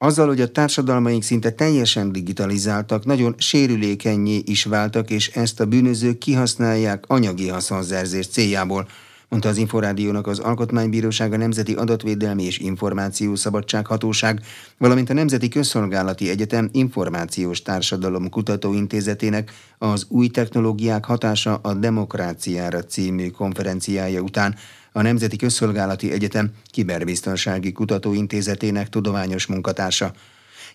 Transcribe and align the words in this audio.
Azzal, 0.00 0.26
hogy 0.26 0.40
a 0.40 0.50
társadalmaink 0.50 1.22
szinte 1.22 1.50
teljesen 1.50 2.12
digitalizáltak, 2.12 3.04
nagyon 3.04 3.34
sérülékenyé 3.38 4.42
is 4.44 4.64
váltak, 4.64 5.10
és 5.10 5.28
ezt 5.28 5.60
a 5.60 5.66
bűnözők 5.66 6.18
kihasználják 6.18 7.04
anyagi 7.06 7.48
haszonzerzés 7.48 8.26
céljából, 8.26 8.88
mondta 9.28 9.48
az 9.48 9.56
Inforádiónak 9.56 10.26
az 10.26 10.38
Alkotmánybíróság, 10.38 11.32
a 11.32 11.36
Nemzeti 11.36 11.74
Adatvédelmi 11.74 12.44
és 12.44 12.58
Információszabadság 12.58 13.86
Hatóság, 13.86 14.40
valamint 14.78 15.10
a 15.10 15.14
Nemzeti 15.14 15.48
Közszolgálati 15.48 16.28
Egyetem 16.28 16.68
Információs 16.72 17.62
Társadalom 17.62 18.30
Kutatóintézetének 18.30 19.52
az 19.78 20.06
új 20.08 20.28
technológiák 20.28 21.04
hatása 21.04 21.54
a 21.54 21.74
demokráciára 21.74 22.84
című 22.84 23.30
konferenciája 23.30 24.20
után, 24.20 24.54
a 24.92 25.02
Nemzeti 25.02 25.36
Közszolgálati 25.36 26.12
Egyetem 26.12 26.50
Kiberbiztonsági 26.64 27.72
Kutatóintézetének 27.72 28.88
tudományos 28.88 29.46
munkatársa. 29.46 30.12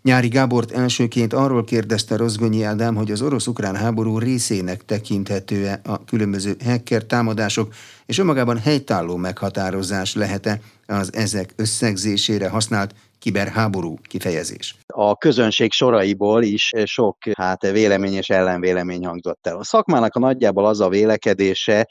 Nyári 0.03 0.27
Gábort 0.27 0.71
elsőként 0.71 1.33
arról 1.33 1.63
kérdezte 1.63 2.15
Rozgonyi 2.15 2.63
Ádám, 2.63 2.95
hogy 2.95 3.11
az 3.11 3.21
orosz-ukrán 3.21 3.75
háború 3.75 4.17
részének 4.19 4.85
tekinthető-e 4.85 5.79
a 5.83 6.05
különböző 6.05 6.55
hacker 6.65 7.03
támadások, 7.03 7.73
és 8.05 8.17
önmagában 8.17 8.57
helytálló 8.57 9.15
meghatározás 9.15 10.15
lehet-e 10.15 10.59
az 10.87 11.13
ezek 11.13 11.53
összegzésére 11.55 12.49
használt 12.49 12.95
kiberháború 13.19 13.95
kifejezés. 14.01 14.75
A 14.87 15.15
közönség 15.15 15.71
soraiból 15.71 16.43
is 16.43 16.71
sok 16.83 17.17
hát 17.37 17.71
vélemény 17.71 18.13
és 18.13 18.29
ellenvélemény 18.29 19.05
hangzott 19.05 19.47
el. 19.47 19.57
A 19.57 19.63
szakmának 19.63 20.15
a 20.15 20.19
nagyjából 20.19 20.65
az 20.65 20.79
a 20.79 20.89
vélekedése, 20.89 21.87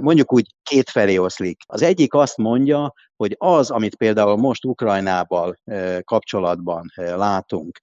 mondjuk 0.00 0.32
úgy 0.32 0.46
két 0.62 0.90
felé 0.90 1.16
oszlik. 1.16 1.62
Az 1.66 1.82
egyik 1.82 2.14
azt 2.14 2.36
mondja, 2.36 2.92
hogy 3.22 3.34
az, 3.38 3.70
amit 3.70 3.96
például 3.96 4.36
most 4.36 4.64
Ukrajnával 4.64 5.56
kapcsolatban 6.00 6.92
látunk, 6.96 7.78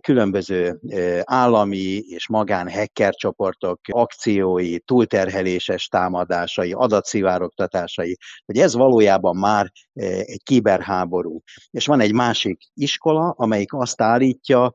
különböző 0.00 0.80
állami 1.24 1.98
és 1.98 2.28
magán 2.28 2.70
hacker 2.70 3.14
csoportok 3.14 3.80
akciói, 3.86 4.78
túlterheléses 4.78 5.86
támadásai, 5.86 6.72
adatszivárogtatásai, 6.72 8.16
hogy 8.44 8.58
ez 8.58 8.74
valójában 8.74 9.36
már 9.36 9.70
egy 9.94 10.42
kiberháború. 10.42 11.40
És 11.70 11.86
van 11.86 12.00
egy 12.00 12.12
másik 12.12 12.62
iskola, 12.74 13.34
amelyik 13.36 13.72
azt 13.74 14.00
állítja, 14.00 14.72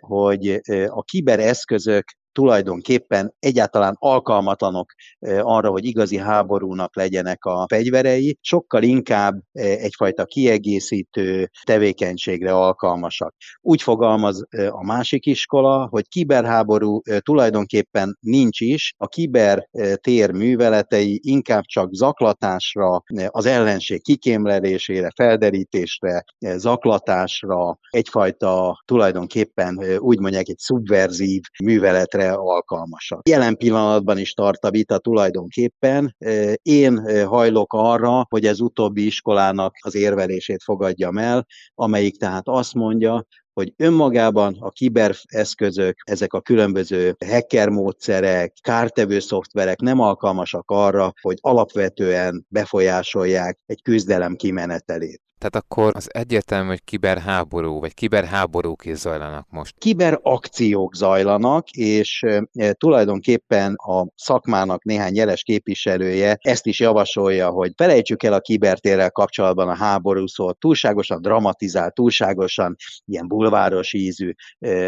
hogy 0.00 0.60
a 0.86 1.02
kibereszközök 1.02 2.04
tulajdonképpen 2.34 3.34
egyáltalán 3.38 3.96
alkalmatlanok 3.98 4.92
arra, 5.40 5.70
hogy 5.70 5.84
igazi 5.84 6.16
háborúnak 6.16 6.96
legyenek 6.96 7.44
a 7.44 7.66
fegyverei, 7.68 8.38
sokkal 8.40 8.82
inkább 8.82 9.40
egyfajta 9.52 10.24
kiegészítő 10.24 11.50
tevékenységre 11.64 12.52
alkalmasak. 12.54 13.34
Úgy 13.60 13.82
fogalmaz 13.82 14.46
a 14.68 14.84
másik 14.84 15.26
iskola, 15.26 15.86
hogy 15.90 16.08
kiberháború 16.08 17.00
tulajdonképpen 17.20 18.18
nincs 18.20 18.60
is, 18.60 18.94
a 18.96 19.06
kibertér 19.06 20.30
műveletei 20.30 21.20
inkább 21.22 21.64
csak 21.64 21.94
zaklatásra, 21.94 23.02
az 23.26 23.46
ellenség 23.46 24.02
kikémlelésére, 24.02 25.10
felderítésre, 25.16 26.24
zaklatásra, 26.38 27.78
egyfajta 27.90 28.82
tulajdonképpen 28.84 29.98
úgy 29.98 30.18
mondják 30.18 30.48
egy 30.48 30.58
szubverzív 30.58 31.42
műveletre 31.64 32.23
erre 32.24 32.34
alkalmasak. 32.34 33.28
Jelen 33.28 33.56
pillanatban 33.56 34.18
is 34.18 34.32
tart 34.32 34.64
a 34.64 34.70
vita 34.70 34.98
tulajdonképpen. 34.98 36.16
Én 36.62 37.26
hajlok 37.26 37.72
arra, 37.72 38.26
hogy 38.28 38.46
ez 38.46 38.60
utóbbi 38.60 39.06
iskolának 39.06 39.74
az 39.80 39.94
érvelését 39.94 40.62
fogadjam 40.62 41.18
el, 41.18 41.46
amelyik 41.74 42.18
tehát 42.18 42.48
azt 42.48 42.74
mondja, 42.74 43.26
hogy 43.52 43.72
önmagában 43.76 44.56
a 44.60 44.70
kibereszközök, 44.70 45.96
ezek 46.04 46.32
a 46.32 46.40
különböző 46.40 47.16
hacker 47.26 47.68
módszerek, 47.68 48.52
kártevő 48.60 49.18
szoftverek 49.18 49.80
nem 49.80 50.00
alkalmasak 50.00 50.70
arra, 50.70 51.12
hogy 51.20 51.38
alapvetően 51.40 52.46
befolyásolják 52.48 53.58
egy 53.66 53.82
küzdelem 53.82 54.36
kimenetelét. 54.36 55.22
Tehát 55.44 55.66
akkor 55.68 55.92
az 55.96 56.14
egyértelmű, 56.14 56.68
hogy 56.68 56.84
kiberháború, 56.84 57.80
vagy 57.80 57.94
kiberháborúk 57.94 58.84
is 58.84 58.96
zajlanak 58.96 59.46
most. 59.50 59.74
Kiberakciók 59.78 60.94
zajlanak, 60.94 61.70
és 61.70 62.22
e, 62.52 62.72
tulajdonképpen 62.72 63.74
a 63.74 64.06
szakmának 64.14 64.84
néhány 64.84 65.14
jeles 65.14 65.42
képviselője 65.42 66.36
ezt 66.40 66.66
is 66.66 66.80
javasolja, 66.80 67.50
hogy 67.50 67.72
felejtsük 67.76 68.22
el 68.22 68.32
a 68.32 68.40
kibertérrel 68.40 69.10
kapcsolatban 69.10 69.68
a 69.68 69.76
háború 69.76 70.26
szót, 70.26 70.58
túlságosan 70.58 71.22
dramatizált, 71.22 71.94
túlságosan 71.94 72.76
ilyen 73.04 73.28
bulváros 73.28 73.92
ízű, 73.92 74.32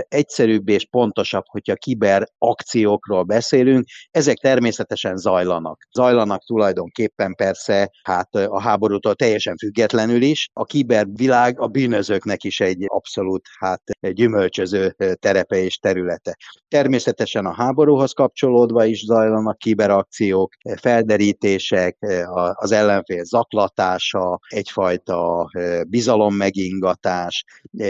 egyszerűbb 0.09 0.69
és 0.69 0.87
pontosabb, 0.91 1.44
hogyha 1.47 1.75
kiberakciókról 1.75 3.23
beszélünk, 3.23 3.84
ezek 4.11 4.37
természetesen 4.37 5.17
zajlanak. 5.17 5.87
Zajlanak 5.93 6.44
tulajdonképpen 6.44 7.34
persze 7.34 7.91
hát 8.03 8.34
a 8.34 8.61
háborútól 8.61 9.15
teljesen 9.15 9.56
függetlenül 9.56 10.23
is, 10.23 10.45
a 10.52 10.64
kibervilág 10.64 11.60
a 11.60 11.66
bűnözőknek 11.66 12.44
is 12.44 12.60
egy 12.60 12.84
abszolút 12.86 13.46
hát 13.58 13.82
gyümölcsöző 14.00 14.96
terepe 15.20 15.56
és 15.56 15.78
területe. 15.78 16.36
Természetesen 16.68 17.46
a 17.46 17.54
háborúhoz 17.54 18.12
kapcsolódva 18.12 18.84
is 18.84 19.04
zajlanak 19.04 19.58
kiberakciók, 19.58 20.54
felderítések, 20.80 21.96
az 22.52 22.72
ellenfél 22.72 23.24
zaklatása, 23.24 24.38
egyfajta 24.48 25.50
bizalommegingatás. 25.88 27.44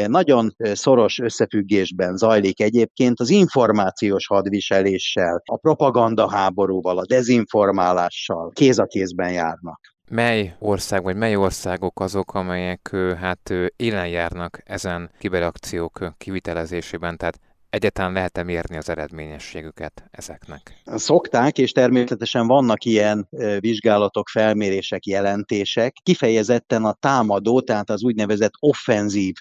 Nagyon 0.07 0.55
szoros 0.59 1.19
összefüggésben 1.19 2.17
zajlik 2.17 2.61
egyébként 2.61 3.21
az 3.21 3.31
információs 3.31 4.27
hadviseléssel, 4.27 5.43
a 5.45 5.57
propaganda 5.57 6.31
háborúval, 6.31 6.99
a 6.99 7.07
dezinformálással 7.07 8.51
kéz 8.55 8.79
a 8.79 8.85
kézben 8.85 9.33
járnak 9.33 9.96
mely 10.11 10.55
ország 10.59 11.03
vagy 11.03 11.17
mely 11.17 11.37
országok 11.37 12.01
azok, 12.01 12.35
amelyek 12.35 12.97
hát 13.19 13.53
élen 13.77 14.09
járnak 14.09 14.61
ezen 14.65 15.11
kiberakciók 15.19 16.15
kivitelezésében, 16.19 17.17
tehát 17.17 17.41
egyáltalán 17.71 18.13
lehet-e 18.13 18.43
mérni 18.43 18.77
az 18.77 18.89
eredményességüket 18.89 20.05
ezeknek? 20.11 20.83
Szokták, 20.85 21.59
és 21.59 21.73
természetesen 21.73 22.47
vannak 22.47 22.85
ilyen 22.85 23.29
vizsgálatok, 23.61 24.29
felmérések, 24.29 25.07
jelentések. 25.07 25.97
Kifejezetten 26.03 26.85
a 26.85 26.93
támadó, 26.93 27.61
tehát 27.61 27.91
az 27.91 28.05
úgynevezett 28.05 28.53
offenzív 28.59 29.35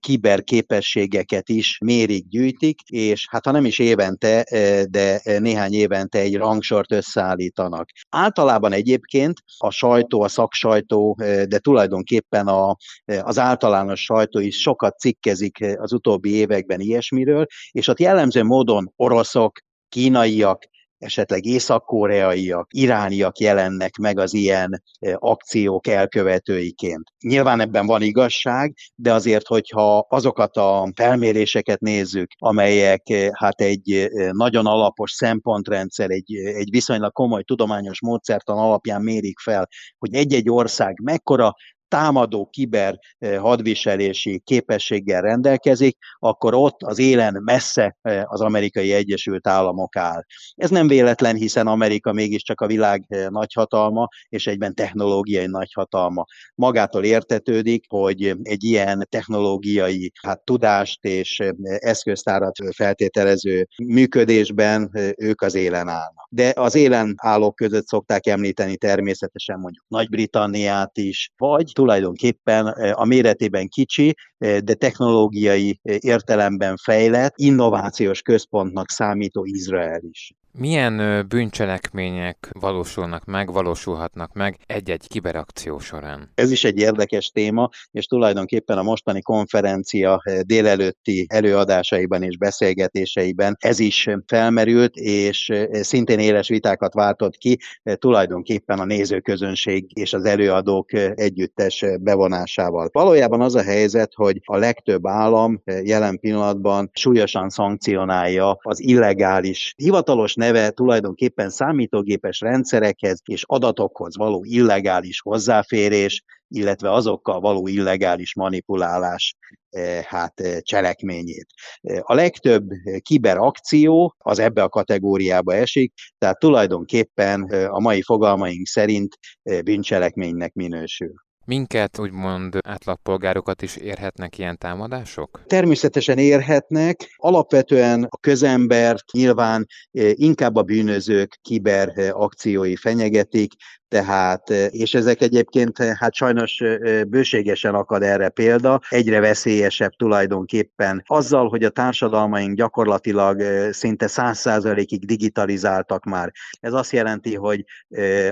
kiberképességeket 0.00 1.48
is 1.48 1.78
mérik, 1.84 2.28
gyűjtik, 2.28 2.80
és 2.80 3.26
hát 3.30 3.44
ha 3.44 3.50
nem 3.50 3.64
is 3.64 3.78
évente, 3.78 4.44
de 4.90 5.20
néhány 5.38 5.72
évente 5.72 6.18
egy 6.18 6.36
rangsort 6.36 6.92
összeállítanak. 6.92 7.88
Általában 8.08 8.72
egyébként 8.72 9.40
a 9.58 9.70
sajtó, 9.70 10.22
a 10.22 10.28
szaksajtó, 10.28 11.18
de 11.48 11.58
tulajdonképpen 11.58 12.46
a, 12.46 12.76
az 13.04 13.38
általános 13.38 14.04
sajtó 14.04 14.38
is 14.38 14.60
sokat 14.60 14.98
cikkezik 14.98 15.64
az 15.76 15.92
utóbbi 15.92 16.34
években 16.34 16.80
ilyesmiről, 16.80 17.46
és 17.70 17.88
ott 17.88 18.00
jellemző 18.00 18.42
módon 18.42 18.92
oroszok, 18.96 19.58
kínaiak, 19.88 20.62
esetleg 20.98 21.44
észak-koreaiak, 21.44 22.66
irániak 22.70 23.38
jelennek 23.38 23.96
meg 23.96 24.18
az 24.18 24.34
ilyen 24.34 24.82
akciók 25.14 25.86
elkövetőiként. 25.86 27.02
Nyilván 27.20 27.60
ebben 27.60 27.86
van 27.86 28.02
igazság, 28.02 28.74
de 28.94 29.12
azért, 29.12 29.46
hogyha 29.46 30.06
azokat 30.08 30.56
a 30.56 30.92
felméréseket 30.94 31.80
nézzük, 31.80 32.26
amelyek 32.38 33.02
hát 33.32 33.60
egy 33.60 34.08
nagyon 34.30 34.66
alapos 34.66 35.12
szempontrendszer, 35.12 36.10
egy, 36.10 36.34
egy 36.34 36.70
viszonylag 36.70 37.12
komoly 37.12 37.42
tudományos 37.42 38.00
módszertan 38.00 38.58
alapján 38.58 39.02
mérik 39.02 39.38
fel, 39.38 39.68
hogy 39.98 40.14
egy-egy 40.14 40.50
ország 40.50 41.00
mekkora 41.02 41.54
támadó 41.94 42.48
kiber 42.52 42.98
eh, 43.18 43.38
hadviselési 43.38 44.40
képességgel 44.44 45.20
rendelkezik, 45.20 45.96
akkor 46.18 46.54
ott 46.54 46.82
az 46.82 46.98
élen 46.98 47.42
messze 47.44 47.96
eh, 48.02 48.32
az 48.32 48.40
amerikai 48.40 48.92
Egyesült 48.92 49.46
Államok 49.46 49.96
áll. 49.96 50.22
Ez 50.54 50.70
nem 50.70 50.86
véletlen, 50.86 51.36
hiszen 51.36 51.66
Amerika 51.66 52.12
mégiscsak 52.12 52.60
a 52.60 52.66
világ 52.66 53.04
eh, 53.08 53.28
nagyhatalma, 53.28 54.08
és 54.28 54.46
egyben 54.46 54.74
technológiai 54.74 55.46
nagyhatalma. 55.46 56.24
Magától 56.54 57.04
értetődik, 57.04 57.84
hogy 57.88 58.36
egy 58.42 58.64
ilyen 58.64 59.06
technológiai 59.10 60.12
hát, 60.22 60.44
tudást 60.44 61.04
és 61.04 61.42
eszköztárat 61.62 62.56
feltételező 62.76 63.68
működésben 63.84 64.90
ők 65.16 65.42
az 65.42 65.54
élen 65.54 65.88
állnak. 65.88 66.28
De 66.30 66.52
az 66.56 66.74
élen 66.74 67.14
állók 67.16 67.54
között 67.54 67.86
szokták 67.86 68.26
említeni 68.26 68.76
természetesen 68.76 69.58
mondjuk 69.58 69.84
Nagy-Britanniát 69.88 70.98
is, 70.98 71.32
vagy 71.36 71.70
tulajdonképpen 71.84 72.66
a 72.92 73.04
méretében 73.04 73.68
kicsi, 73.68 74.14
de 74.38 74.74
technológiai 74.74 75.80
értelemben 75.82 76.76
fejlett, 76.76 77.32
innovációs 77.36 78.22
központnak 78.22 78.90
számító 78.90 79.44
Izrael 79.44 80.00
is. 80.10 80.32
Milyen 80.58 81.26
bűncselekmények 81.28 82.50
valósulnak 82.52 83.24
meg, 83.24 83.52
valósulhatnak 83.52 84.32
meg 84.32 84.58
egy-egy 84.66 85.06
kiberakció 85.08 85.78
során? 85.78 86.30
Ez 86.34 86.50
is 86.50 86.64
egy 86.64 86.78
érdekes 86.78 87.28
téma, 87.28 87.68
és 87.90 88.06
tulajdonképpen 88.06 88.78
a 88.78 88.82
mostani 88.82 89.22
konferencia 89.22 90.22
délelőtti 90.42 91.26
előadásaiban 91.28 92.22
és 92.22 92.36
beszélgetéseiben 92.36 93.56
ez 93.60 93.78
is 93.78 94.08
felmerült, 94.26 94.96
és 94.96 95.52
szintén 95.70 96.18
éles 96.18 96.48
vitákat 96.48 96.94
váltott 96.94 97.36
ki, 97.36 97.58
tulajdonképpen 97.82 98.78
a 98.78 98.84
nézőközönség 98.84 99.86
és 99.94 100.12
az 100.12 100.24
előadók 100.24 100.92
együttes 101.14 101.84
bevonásával. 102.00 102.88
Valójában 102.92 103.40
az 103.40 103.54
a 103.54 103.62
helyzet, 103.62 104.12
hogy 104.14 104.40
a 104.44 104.56
legtöbb 104.56 105.06
állam 105.06 105.62
jelen 105.82 106.18
pillanatban 106.18 106.90
súlyosan 106.92 107.48
szankcionálja 107.48 108.56
az 108.60 108.80
illegális, 108.80 109.74
hivatalos 109.76 110.34
neve 110.44 110.70
tulajdonképpen 110.70 111.50
számítógépes 111.50 112.40
rendszerekhez 112.40 113.20
és 113.24 113.44
adatokhoz 113.46 114.16
való 114.16 114.44
illegális 114.44 115.20
hozzáférés, 115.20 116.22
illetve 116.48 116.92
azokkal 116.92 117.40
való 117.40 117.66
illegális 117.66 118.34
manipulálás 118.34 119.34
eh, 119.70 120.02
hát 120.02 120.40
eh, 120.40 120.58
cselekményét. 120.60 121.46
Eh, 121.80 121.98
a 122.02 122.14
legtöbb 122.14 122.66
kiberakció 123.02 124.14
az 124.18 124.38
ebbe 124.38 124.62
a 124.62 124.68
kategóriába 124.68 125.54
esik, 125.54 125.92
tehát 126.18 126.38
tulajdonképpen 126.38 127.42
a 127.68 127.80
mai 127.80 128.02
fogalmaink 128.02 128.66
szerint 128.66 129.18
bűncselekménynek 129.64 130.52
minősül. 130.52 131.12
Minket, 131.46 131.98
úgymond 131.98 132.58
átlagpolgárokat 132.66 133.62
is 133.62 133.76
érhetnek 133.76 134.38
ilyen 134.38 134.58
támadások? 134.58 135.42
Természetesen 135.46 136.18
érhetnek. 136.18 137.14
Alapvetően 137.16 138.06
a 138.10 138.16
közembert 138.16 139.12
nyilván 139.12 139.66
inkább 140.12 140.56
a 140.56 140.62
bűnözők 140.62 141.38
kiber 141.42 141.92
akciói 142.12 142.76
fenyegetik, 142.76 143.52
tehát, 143.88 144.50
és 144.50 144.94
ezek 144.94 145.20
egyébként 145.20 145.78
hát 145.78 146.14
sajnos 146.14 146.62
bőségesen 147.08 147.74
akad 147.74 148.02
erre 148.02 148.28
példa, 148.28 148.80
egyre 148.88 149.20
veszélyesebb 149.20 149.92
tulajdonképpen 149.96 151.02
azzal, 151.06 151.48
hogy 151.48 151.64
a 151.64 151.68
társadalmaink 151.68 152.56
gyakorlatilag 152.56 153.42
szinte 153.70 154.06
száz 154.06 154.38
százalékig 154.38 155.06
digitalizáltak 155.06 156.04
már. 156.04 156.32
Ez 156.60 156.72
azt 156.72 156.92
jelenti, 156.92 157.34
hogy 157.34 157.64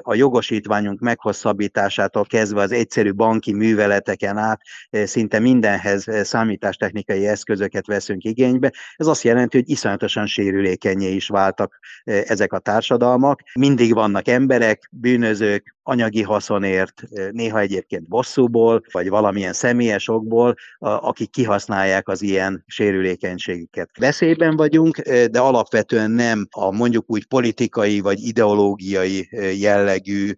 a 0.00 0.14
jogosítványunk 0.14 1.00
meghosszabbításától 1.00 2.25
kezdve 2.25 2.60
az 2.60 2.72
egyszerű 2.72 3.12
banki 3.12 3.52
műveleteken 3.52 4.37
át 4.37 4.60
szinte 4.90 5.38
mindenhez 5.38 6.06
számítástechnikai 6.22 7.26
eszközöket 7.26 7.87
veszünk 7.87 8.25
igénybe. 8.25 8.72
Ez 8.96 9.06
azt 9.06 9.22
jelenti, 9.22 9.56
hogy 9.56 9.70
iszonyatosan 9.70 10.26
sérülékenyé 10.26 11.10
is 11.14 11.28
váltak 11.28 11.78
ezek 12.04 12.52
a 12.52 12.58
társadalmak. 12.58 13.40
Mindig 13.54 13.94
vannak 13.94 14.28
emberek, 14.28 14.88
bűnözők, 14.90 15.42
ők 15.43 15.67
anyagi 15.85 16.23
haszonért, 16.23 17.03
néha 17.31 17.59
egyébként 17.59 18.09
bosszúból, 18.09 18.83
vagy 18.93 19.09
valamilyen 19.09 19.53
személyes 19.53 20.09
okból, 20.09 20.55
akik 20.79 21.31
kihasználják 21.31 22.09
az 22.09 22.23
ilyen 22.23 22.65
sérülékenységüket. 22.67 23.91
Veszélyben 23.99 24.56
vagyunk, 24.56 24.99
de 25.31 25.39
alapvetően 25.41 26.11
nem 26.11 26.47
a 26.50 26.71
mondjuk 26.71 27.05
úgy 27.06 27.27
politikai 27.27 28.00
vagy 28.00 28.21
ideológiai 28.21 29.29
jellegű 29.61 30.33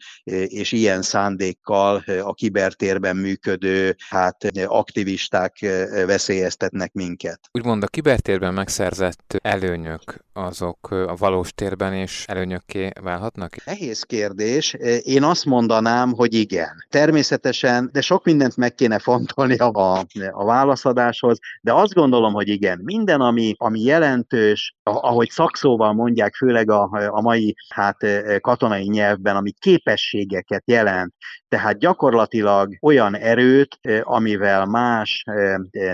és 0.47 0.73
ilyen 0.73 1.03
szándékkal 1.03 2.05
a 2.23 2.35
kibertérben 2.35 3.17
működő 3.17 3.97
hát 4.09 4.50
aktivisták 4.67 5.59
veszélyeztetnek 6.07 6.93
minket. 6.93 7.41
Úgymond 7.53 7.83
a 7.83 7.87
kibertérben 7.87 8.55
megszerzett 8.55 9.37
előnyök 9.43 10.25
azok 10.33 10.91
a 10.91 11.15
valós 11.17 11.53
térben 11.53 11.95
is 11.95 12.25
előnyökké 12.27 12.91
válhatnak? 13.03 13.65
Nehéz 13.65 14.03
kérdés. 14.03 14.77
Én 15.02 15.23
azt 15.23 15.44
mondanám, 15.44 16.12
hogy 16.12 16.35
igen. 16.35 16.87
Természetesen, 16.88 17.91
de 17.93 18.00
sok 18.00 18.25
mindent 18.25 18.56
meg 18.56 18.75
kéne 18.75 18.99
fontolni 18.99 19.56
a, 19.56 20.05
a 20.31 20.44
válaszadáshoz, 20.44 21.38
de 21.61 21.73
azt 21.73 21.94
gondolom, 21.94 22.32
hogy 22.32 22.49
igen. 22.49 22.81
Minden, 22.82 23.20
ami, 23.20 23.55
ami 23.58 23.81
jelentős, 23.81 24.75
ahogy 24.82 25.31
szakszóval 25.31 25.93
mondják, 25.93 26.35
főleg 26.35 26.70
a, 26.70 26.91
a 27.08 27.20
mai 27.20 27.55
hát, 27.69 27.96
katonai 28.41 28.88
nyelvben, 28.88 29.37
ami 29.37 29.52
képességeket 29.58 30.62
jelent, 30.67 31.14
tehát 31.49 31.79
gyakorlatilag 31.79 32.76
olyan 32.81 33.17
erőt, 33.17 33.79
amivel 34.02 34.64
más 34.64 35.25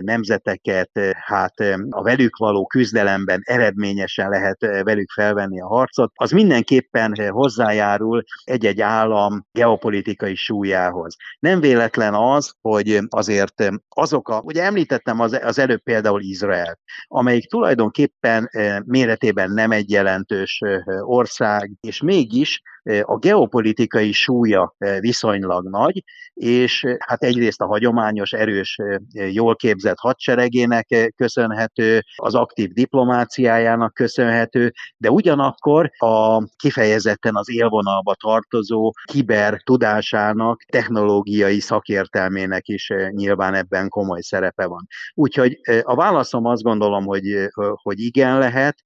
nemzeteket 0.00 0.91
hát 1.12 1.55
a 1.91 2.03
velük 2.03 2.37
való 2.37 2.67
küzdelemben 2.67 3.41
eredményesen 3.44 4.29
lehet 4.29 4.61
velük 4.61 5.11
felvenni 5.11 5.61
a 5.61 5.67
harcot, 5.67 6.12
az 6.14 6.31
mindenképpen 6.31 7.31
hozzájárul 7.31 8.25
egy-egy 8.44 8.81
állam 8.91 9.47
geopolitikai 9.53 10.35
súlyához. 10.35 11.17
Nem 11.39 11.61
véletlen 11.61 12.15
az, 12.15 12.55
hogy 12.61 12.99
azért 13.09 13.71
azok 13.89 14.29
a, 14.29 14.41
ugye 14.41 14.63
említettem 14.63 15.21
az, 15.21 15.39
az 15.43 15.59
előbb 15.59 15.83
például 15.83 16.21
Izrael, 16.23 16.79
amelyik 17.07 17.49
tulajdonképpen 17.49 18.51
méretében 18.85 19.51
nem 19.51 19.71
egy 19.71 19.91
jelentős 19.91 20.63
ország, 21.01 21.71
és 21.81 22.01
mégis 22.03 22.63
a 23.03 23.19
geopolitikai 23.19 24.12
súlya 24.12 24.75
viszonylag 25.00 25.69
nagy, 25.69 26.05
és 26.35 26.85
hát 26.99 27.23
egyrészt 27.23 27.61
a 27.61 27.67
hagyományos, 27.67 28.32
erős, 28.32 28.79
jól 29.12 29.56
képzett 29.56 29.99
hadseregének 29.99 31.12
köszönhető, 31.17 32.03
az 32.17 32.35
aktív 32.35 32.73
diplomáciájának 32.73 33.94
köszönhető, 33.94 34.73
de 34.97 35.11
ugyanakkor 35.11 35.91
a 35.99 36.44
kifejezetten 36.56 37.37
az 37.37 37.50
élvonalba 37.50 38.15
tartozó 38.15 38.93
kiber 39.05 39.62
tudásának, 39.65 40.62
technológiai 40.62 41.61
szakértelmének 41.61 42.69
is 42.69 42.93
nyilván 43.11 43.55
ebben 43.55 43.88
komoly 43.88 44.21
szerepe 44.21 44.67
van. 44.67 44.87
Úgyhogy 45.15 45.61
a 45.82 45.94
válaszom 45.94 46.44
azt 46.44 46.62
gondolom, 46.62 47.05
hogy, 47.05 47.49
hogy 47.82 48.00
igen 48.00 48.38
lehet, 48.38 48.77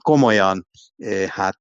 komolyan 0.00 0.66
hát 1.28 1.58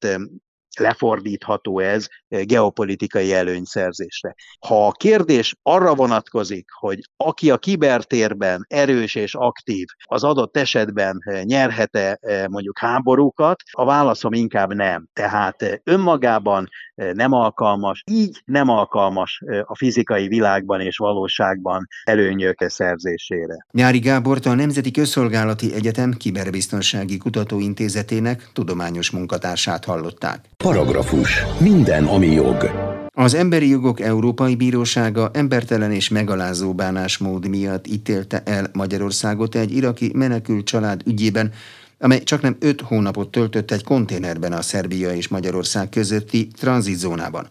lefordítható 0.79 1.79
ez 1.79 2.07
geopolitikai 2.27 3.33
előnyszerzésre. 3.33 4.35
Ha 4.68 4.88
a 4.88 4.91
kérdés 4.91 5.56
arra 5.62 5.95
vonatkozik, 5.95 6.69
hogy 6.79 7.00
aki 7.18 7.51
a 7.51 7.57
kibertérben 7.57 8.65
erős 8.68 9.15
és 9.15 9.35
aktív, 9.35 9.85
az 10.06 10.23
adott 10.23 10.57
esetben 10.57 11.18
nyerhet-e 11.44 12.19
mondjuk 12.50 12.79
háborúkat, 12.79 13.62
a 13.71 13.85
válaszom 13.85 14.33
inkább 14.33 14.73
nem. 14.73 15.07
Tehát 15.13 15.81
önmagában 15.83 16.69
nem 16.95 17.31
alkalmas, 17.31 18.03
így 18.12 18.41
nem 18.45 18.69
alkalmas 18.69 19.41
a 19.63 19.75
fizikai 19.75 20.27
világban 20.27 20.81
és 20.81 20.97
valóságban 20.97 21.88
előnyök 22.03 22.65
szerzésére. 22.68 23.65
Nyári 23.71 24.00
Gábort 24.00 24.45
a 24.45 24.53
Nemzeti 24.53 24.91
Közszolgálati 24.91 25.73
Egyetem 25.73 26.11
Kiberbiztonsági 26.11 27.18
Kutatóintézetének 27.18 28.49
tudományos 28.54 29.11
munkatársát 29.11 29.85
hallották. 29.85 30.45
Paragrafus. 30.61 31.45
Minden, 31.59 32.06
ami 32.06 32.27
jog. 32.27 32.71
Az 33.13 33.33
Emberi 33.33 33.69
Jogok 33.69 33.99
Európai 33.99 34.56
Bírósága 34.56 35.30
embertelen 35.33 35.91
és 35.91 36.09
megalázó 36.09 36.73
bánásmód 36.73 37.47
miatt 37.47 37.87
ítélte 37.87 38.41
el 38.45 38.69
Magyarországot 38.73 39.56
egy 39.56 39.75
iraki 39.75 40.11
menekült 40.13 40.65
család 40.65 41.01
ügyében, 41.06 41.51
amely 41.99 42.23
csak 42.23 42.41
nem 42.41 42.56
öt 42.59 42.81
hónapot 42.81 43.31
töltött 43.31 43.71
egy 43.71 43.83
konténerben 43.83 44.51
a 44.51 44.61
Szerbia 44.61 45.13
és 45.13 45.27
Magyarország 45.27 45.89
közötti 45.89 46.47
tranzitzónában. 46.47 47.47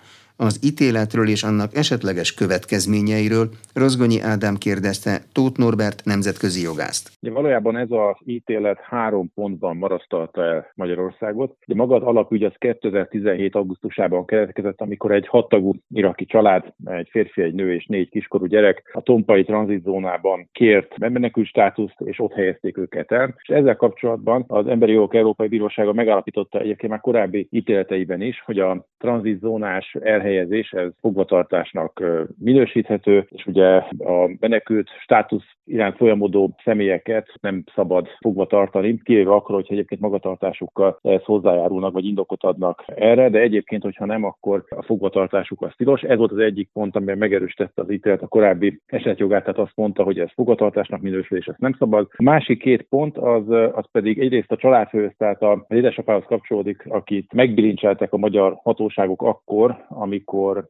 Az 0.48 0.60
ítéletről 0.64 1.28
és 1.28 1.42
annak 1.42 1.74
esetleges 1.74 2.34
következményeiről 2.34 3.46
Rozgonyi 3.74 4.20
Ádám 4.32 4.56
kérdezte 4.66 5.12
Tóth 5.32 5.58
Norbert 5.58 6.04
nemzetközi 6.04 6.62
jogászt. 6.62 7.04
De 7.20 7.30
valójában 7.30 7.76
ez 7.76 7.90
az 7.90 8.16
ítélet 8.24 8.78
három 8.80 9.30
pontban 9.34 9.76
marasztalta 9.76 10.44
el 10.44 10.66
Magyarországot. 10.74 11.56
De 11.66 11.74
maga 11.74 11.94
az 11.94 12.02
alapügy 12.02 12.42
az 12.42 12.52
2017. 12.58 13.54
augusztusában 13.54 14.26
keletkezett, 14.26 14.80
amikor 14.80 15.12
egy 15.12 15.26
hattagú 15.28 15.74
iraki 15.88 16.24
család, 16.24 16.72
egy 16.84 17.08
férfi, 17.10 17.42
egy 17.42 17.54
nő 17.54 17.74
és 17.74 17.86
négy 17.86 18.08
kiskorú 18.08 18.46
gyerek 18.46 18.90
a 18.92 19.00
Tompai 19.00 19.44
tranzitzónában 19.44 20.48
kért 20.52 20.98
menekült 20.98 21.46
státuszt, 21.46 22.00
és 22.04 22.18
ott 22.18 22.32
helyezték 22.32 22.78
őket 22.78 23.12
el. 23.12 23.34
És 23.42 23.48
ezzel 23.48 23.76
kapcsolatban 23.76 24.44
az 24.46 24.66
Emberi 24.66 24.92
Jogok 24.92 25.14
Európai 25.14 25.48
Bírósága 25.48 25.92
megállapította 25.92 26.60
egyébként 26.60 26.92
már 26.92 27.00
korábbi 27.00 27.48
ítéleteiben 27.50 28.20
is, 28.20 28.42
hogy 28.44 28.58
a 28.58 28.86
tranzitzónás 28.98 29.96
elhelyezés 30.00 30.28
elhelyezés, 30.30 30.72
ez 30.72 30.90
fogvatartásnak 31.00 32.02
minősíthető, 32.38 33.26
és 33.28 33.46
ugye 33.46 33.66
a 33.98 34.36
menekült 34.40 34.88
státusz 35.02 35.44
iránt 35.64 35.96
folyamodó 35.96 36.54
személyeket 36.64 37.28
nem 37.40 37.64
szabad 37.74 38.06
fogva 38.20 38.46
tartani, 38.46 39.00
kivéve 39.02 39.32
akkor, 39.32 39.54
hogyha 39.54 39.72
egyébként 39.74 40.00
magatartásukkal 40.00 40.98
ehhez 41.02 41.24
hozzájárulnak, 41.24 41.92
vagy 41.92 42.04
indokot 42.04 42.42
adnak 42.42 42.84
erre, 42.86 43.28
de 43.28 43.38
egyébként, 43.38 43.82
hogyha 43.82 44.04
nem, 44.04 44.24
akkor 44.24 44.64
a 44.68 44.82
fogvatartásuk 44.82 45.62
az 45.62 45.72
tilos. 45.76 46.02
Ez 46.02 46.18
volt 46.18 46.32
az 46.32 46.38
egyik 46.38 46.68
pont, 46.72 46.96
amiben 46.96 47.18
megerősítette 47.18 47.82
az 47.82 47.90
ítélet 47.90 48.22
a 48.22 48.26
korábbi 48.26 48.80
esetjogát, 48.86 49.40
tehát 49.40 49.58
azt 49.58 49.76
mondta, 49.76 50.02
hogy 50.02 50.18
ez 50.18 50.30
fogvatartásnak 50.34 51.00
minősül, 51.00 51.38
és 51.38 51.46
ezt 51.46 51.58
nem 51.58 51.74
szabad. 51.78 52.08
A 52.16 52.22
másik 52.22 52.58
két 52.58 52.82
pont 52.82 53.18
az, 53.18 53.50
az 53.50 53.84
pedig 53.92 54.18
egyrészt 54.18 54.52
a 54.52 54.56
családfőhöz, 54.56 55.12
tehát 55.16 55.42
az 55.42 55.58
édesapához 55.68 56.24
kapcsolódik, 56.26 56.86
akit 56.88 57.32
megbilincseltek 57.32 58.12
a 58.12 58.16
magyar 58.16 58.58
hatóságok 58.62 59.22
akkor, 59.22 59.84
amikor 59.88 60.19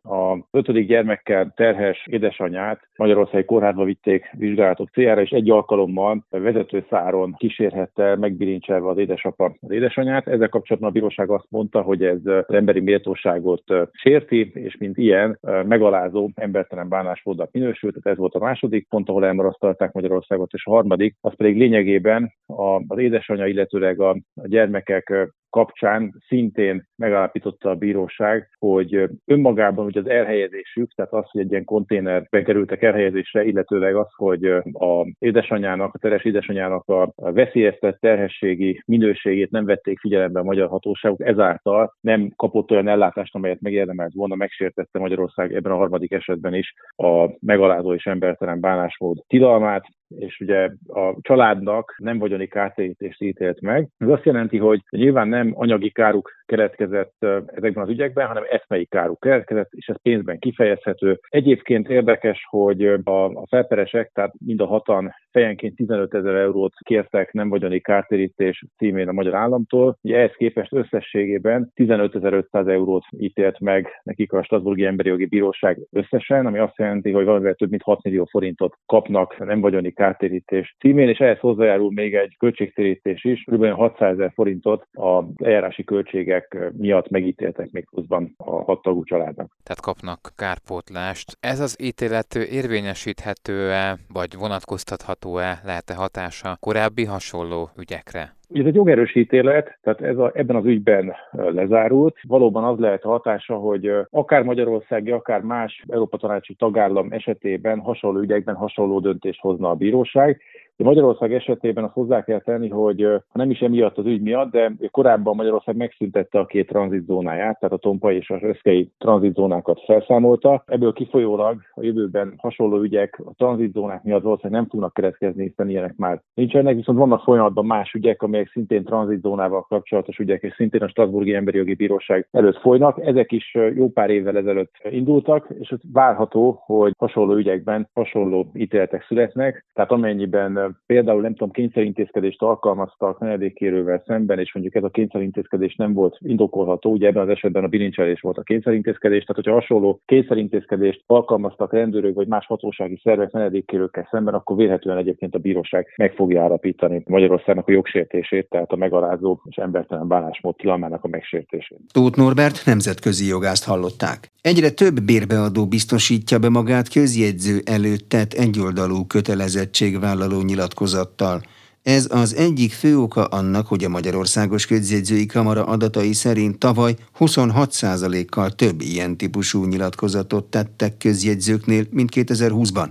a 0.02 0.46
ötödik 0.50 0.86
gyermekkel 0.86 1.52
terhes 1.56 2.06
édesanyját 2.10 2.88
Magyarországi 2.96 3.44
kórházba 3.44 3.84
vitték 3.84 4.30
vizsgálatok 4.32 4.88
céljára, 4.88 5.20
és 5.20 5.30
egy 5.30 5.50
alkalommal 5.50 6.26
vezetőszáron 6.28 7.34
kísérhette 7.38 8.16
megbilincselve 8.16 8.88
az 8.88 8.98
édesapa 8.98 9.56
az 9.60 9.70
édesanyát. 9.70 10.28
Ezzel 10.28 10.48
kapcsolatban 10.48 10.90
a 10.90 10.92
bíróság 10.92 11.30
azt 11.30 11.46
mondta, 11.48 11.82
hogy 11.82 12.04
ez 12.04 12.26
az 12.26 12.54
emberi 12.54 12.80
méltóságot 12.80 13.62
sérti, 13.92 14.50
és 14.54 14.76
mint 14.76 14.98
ilyen 14.98 15.38
megalázó, 15.66 16.30
embertelen 16.34 16.88
bánásmódnak 16.88 17.52
minősült. 17.52 17.92
Tehát 17.92 18.18
ez 18.18 18.22
volt 18.22 18.34
a 18.34 18.44
második 18.44 18.88
pont, 18.88 19.08
ahol 19.08 19.26
elmarasztalták 19.26 19.92
Magyarországot, 19.92 20.52
és 20.52 20.66
a 20.66 20.70
harmadik, 20.70 21.16
az 21.20 21.36
pedig 21.36 21.56
lényegében 21.56 22.32
az 22.46 22.98
édesanyja, 22.98 23.46
illetőleg 23.46 24.00
a 24.00 24.16
gyermekek 24.34 25.30
kapcsán 25.50 26.14
szintén 26.28 26.86
megállapította 26.96 27.70
a 27.70 27.74
bíróság, 27.74 28.48
hogy 28.58 29.08
önmagában 29.24 29.84
hogy 29.84 29.98
az 29.98 30.08
elhelyezésük, 30.08 30.92
tehát 30.94 31.12
az, 31.12 31.30
hogy 31.30 31.40
egy 31.40 31.50
ilyen 31.50 31.64
konténerbe 31.64 32.42
kerültek 32.42 32.82
elhelyezésre, 32.82 33.44
illetőleg 33.44 33.94
az, 33.94 34.08
hogy 34.16 34.44
a 34.72 35.06
édesanyjának, 35.18 35.94
a 35.94 35.98
teres 35.98 36.24
édesanyjának 36.24 36.88
a 36.88 37.12
veszélyeztett 37.14 38.00
terhességi 38.00 38.82
minőségét 38.86 39.50
nem 39.50 39.64
vették 39.64 39.98
figyelembe 39.98 40.40
a 40.40 40.44
magyar 40.44 40.68
hatóságok, 40.68 41.20
ezáltal 41.20 41.94
nem 42.00 42.32
kapott 42.36 42.70
olyan 42.70 42.88
ellátást, 42.88 43.34
amelyet 43.34 43.60
megérdemelt 43.60 44.12
volna, 44.14 44.34
megsértette 44.34 44.98
Magyarország 44.98 45.54
ebben 45.54 45.72
a 45.72 45.76
harmadik 45.76 46.12
esetben 46.12 46.54
is 46.54 46.74
a 46.96 47.30
megalázó 47.40 47.94
és 47.94 48.06
embertelen 48.06 48.60
bánásmód 48.60 49.18
tilalmát, 49.26 49.86
és 50.18 50.40
ugye 50.40 50.70
a 50.88 51.16
családnak 51.20 51.94
nem 51.98 52.18
vagyoni 52.18 52.46
kártérítést 52.46 53.22
ítélt 53.22 53.60
meg. 53.60 53.88
Ez 53.98 54.08
azt 54.08 54.24
jelenti, 54.24 54.58
hogy 54.58 54.82
nyilván 54.90 55.28
nem 55.28 55.52
anyagi 55.54 55.90
káruk 55.90 56.32
keletkezett 56.50 57.14
ezekben 57.46 57.82
az 57.84 57.88
ügyekben, 57.88 58.26
hanem 58.26 58.44
eszmei 58.50 58.84
káruk 58.84 59.20
keletkezett, 59.20 59.68
és 59.70 59.86
ez 59.86 60.02
pénzben 60.02 60.38
kifejezhető. 60.38 61.20
Egyébként 61.28 61.88
érdekes, 61.88 62.46
hogy 62.48 62.84
a, 63.04 63.24
a 63.24 63.46
felperesek, 63.48 64.10
tehát 64.14 64.32
mind 64.38 64.60
a 64.60 64.66
hatan 64.66 65.14
fejenként 65.30 65.76
15 65.76 66.14
ezer 66.14 66.34
eurót 66.34 66.72
kértek 66.84 67.32
nem 67.32 67.48
vagyoni 67.48 67.80
kártérítés 67.80 68.64
címén 68.76 69.08
a 69.08 69.12
magyar 69.12 69.34
államtól. 69.34 69.96
Ugye 70.02 70.16
ehhez 70.16 70.34
képest 70.36 70.72
összességében 70.72 71.72
15.500 71.76 72.68
eurót 72.68 73.04
ítélt 73.18 73.60
meg 73.60 74.00
nekik 74.02 74.32
a 74.32 74.42
Strasburgi 74.42 74.84
Emberi 74.84 75.08
Jogi 75.08 75.26
Bíróság 75.26 75.78
összesen, 75.92 76.46
ami 76.46 76.58
azt 76.58 76.78
jelenti, 76.78 77.10
hogy 77.10 77.24
valamivel 77.24 77.54
több 77.54 77.70
mint 77.70 77.82
6 77.82 78.02
millió 78.02 78.24
forintot 78.24 78.76
kapnak 78.86 79.38
nem 79.38 79.60
vagyoni 79.60 79.90
kártérítés 79.90 80.76
címén, 80.78 81.08
és 81.08 81.18
ehhez 81.18 81.38
hozzájárul 81.38 81.92
még 81.92 82.14
egy 82.14 82.36
költségtérítés 82.38 83.24
is, 83.24 83.44
kb. 83.50 83.66
600 83.66 84.12
ezer 84.12 84.32
forintot 84.34 84.86
az 84.92 85.24
eljárási 85.36 85.84
költségek 85.84 86.39
miatt 86.72 87.10
megítéltek 87.10 87.70
még 87.70 87.86
pluszban 87.90 88.34
a 88.36 88.62
hat 88.62 88.82
tagú 88.82 89.04
családnak. 89.04 89.56
Tehát 89.62 89.80
kapnak 89.80 90.32
kárpótlást. 90.36 91.36
Ez 91.40 91.60
az 91.60 91.76
ítélet 91.82 92.34
érvényesíthető-e, 92.34 93.98
vagy 94.12 94.36
vonatkoztatható-e, 94.38 95.60
lehet-e 95.64 95.94
hatása 95.94 96.56
korábbi 96.60 97.04
hasonló 97.04 97.70
ügyekre? 97.78 98.38
Ez 98.54 98.64
egy 98.64 98.74
jogerős 98.74 99.14
ítélet, 99.14 99.78
tehát 99.82 100.00
ez 100.00 100.18
a, 100.18 100.30
ebben 100.34 100.56
az 100.56 100.64
ügyben 100.64 101.14
lezárult. 101.32 102.16
Valóban 102.22 102.64
az 102.64 102.78
lehet 102.78 103.04
a 103.04 103.08
hatása, 103.08 103.54
hogy 103.54 103.92
akár 104.10 104.42
Magyarországi, 104.42 105.10
akár 105.10 105.40
más 105.40 105.84
Európa 105.88 106.16
Tanácsi 106.16 106.54
tagállam 106.54 107.12
esetében 107.12 107.78
hasonló 107.78 108.20
ügyekben 108.20 108.54
hasonló 108.54 109.00
döntést 109.00 109.40
hozna 109.40 109.70
a 109.70 109.74
bíróság. 109.74 110.40
De 110.80 110.86
Magyarország 110.86 111.34
esetében 111.34 111.84
azt 111.84 111.92
hozzá 111.92 112.24
kell 112.24 112.40
tenni, 112.40 112.68
hogy 112.68 113.02
ha 113.02 113.38
nem 113.38 113.50
is 113.50 113.60
emiatt 113.60 113.98
az 113.98 114.06
ügy 114.06 114.20
miatt, 114.20 114.50
de 114.50 114.72
korábban 114.90 115.36
Magyarország 115.36 115.76
megszüntette 115.76 116.38
a 116.38 116.46
két 116.46 116.68
tranzitzónáját, 116.68 117.58
tehát 117.58 117.74
a 117.74 117.78
Tompai 117.78 118.16
és 118.16 118.30
a 118.30 118.38
Röszkei 118.38 118.90
tranzitzónákat 118.98 119.80
felszámolta. 119.84 120.62
Ebből 120.66 120.92
kifolyólag 120.92 121.60
a 121.74 121.82
jövőben 121.82 122.34
hasonló 122.36 122.80
ügyek 122.80 123.20
a 123.24 123.32
tranzitzónák 123.36 124.02
miatt 124.02 124.22
valószínűleg 124.22 124.60
nem 124.60 124.70
tudnak 124.70 124.94
keletkezni, 124.94 125.42
hiszen 125.42 125.68
ilyenek 125.68 125.96
már 125.96 126.20
nincsenek, 126.34 126.74
viszont 126.74 126.98
vannak 126.98 127.22
folyamatban 127.22 127.66
más 127.66 127.92
ügyek, 127.92 128.22
amelyek 128.22 128.48
szintén 128.48 128.84
tranzitzónával 128.84 129.66
kapcsolatos 129.68 130.18
ügyek, 130.18 130.42
és 130.42 130.54
szintén 130.54 130.82
a 130.82 130.88
Strasburgi 130.88 131.34
Emberi 131.34 131.56
Jogi 131.56 131.74
Bíróság 131.74 132.28
előtt 132.30 132.58
folynak. 132.58 133.06
Ezek 133.06 133.32
is 133.32 133.58
jó 133.74 133.88
pár 133.88 134.10
évvel 134.10 134.36
ezelőtt 134.36 134.74
indultak, 134.90 135.46
és 135.58 135.74
várható, 135.92 136.62
hogy 136.64 136.92
hasonló 136.98 137.34
ügyekben 137.34 137.88
hasonló 137.94 138.50
ítéletek 138.54 139.04
születnek, 139.04 139.66
tehát 139.72 139.90
amennyiben 139.90 140.69
például 140.86 141.20
nem 141.20 141.32
tudom, 141.32 141.50
kényszerintézkedést 141.50 142.42
alkalmaztak 142.42 143.18
menedékkérővel 143.18 144.02
szemben, 144.06 144.38
és 144.38 144.54
mondjuk 144.54 144.74
ez 144.74 144.84
a 144.84 144.88
kényszerintézkedés 144.88 145.76
nem 145.76 145.92
volt 145.92 146.18
indokolható, 146.20 146.90
ugye 146.90 147.06
ebben 147.06 147.22
az 147.22 147.28
esetben 147.28 147.64
a 147.64 147.68
bilincselés 147.68 148.20
volt 148.20 148.38
a 148.38 148.42
kényszerintézkedés, 148.42 149.24
tehát 149.24 149.44
hogyha 149.44 149.52
hasonló 149.52 150.00
kényszerintézkedést 150.04 151.02
alkalmaztak 151.06 151.72
rendőrök 151.72 152.14
vagy 152.14 152.26
más 152.26 152.46
hatósági 152.46 153.00
szervek 153.02 153.30
menedékkérőkkel 153.30 154.08
szemben, 154.10 154.34
akkor 154.34 154.56
vélhetően 154.56 154.96
egyébként 154.96 155.34
a 155.34 155.38
bíróság 155.38 155.86
meg 155.96 156.12
fogja 156.12 156.42
állapítani 156.42 157.02
Magyarországnak 157.06 157.68
a 157.68 157.72
jogsértését, 157.72 158.48
tehát 158.48 158.72
a 158.72 158.76
megalázó 158.76 159.40
és 159.44 159.56
embertelen 159.56 160.08
bánásmód 160.08 160.56
tilalmának 160.56 161.04
a 161.04 161.08
megsértését. 161.08 161.80
Tóth 161.92 162.18
Norbert 162.18 162.62
nemzetközi 162.66 163.28
jogászt 163.28 163.64
hallották. 163.64 164.30
Egyre 164.42 164.70
több 164.70 165.00
bérbeadó 165.00 165.66
biztosítja 165.66 166.38
be 166.38 166.48
magát 166.48 166.88
közjegyző 166.88 167.60
előtt 167.64 168.08
tett 168.08 168.32
egyoldalú 168.32 169.06
kötelezettségvállaló 169.06 170.40
nyilatkozattal. 170.60 171.42
Ez 171.82 172.06
az 172.10 172.34
egyik 172.34 172.72
fő 172.72 172.98
oka 172.98 173.24
annak, 173.24 173.66
hogy 173.66 173.84
a 173.84 173.88
Magyarországos 173.88 174.66
Közjegyzői 174.66 175.26
Kamara 175.26 175.64
adatai 175.64 176.12
szerint 176.12 176.58
tavaly 176.58 176.96
26%-kal 177.18 178.50
több 178.50 178.80
ilyen 178.80 179.16
típusú 179.16 179.64
nyilatkozatot 179.64 180.44
tettek 180.44 180.96
közjegyzőknél, 180.96 181.86
mint 181.90 182.10
2020-ban. 182.14 182.88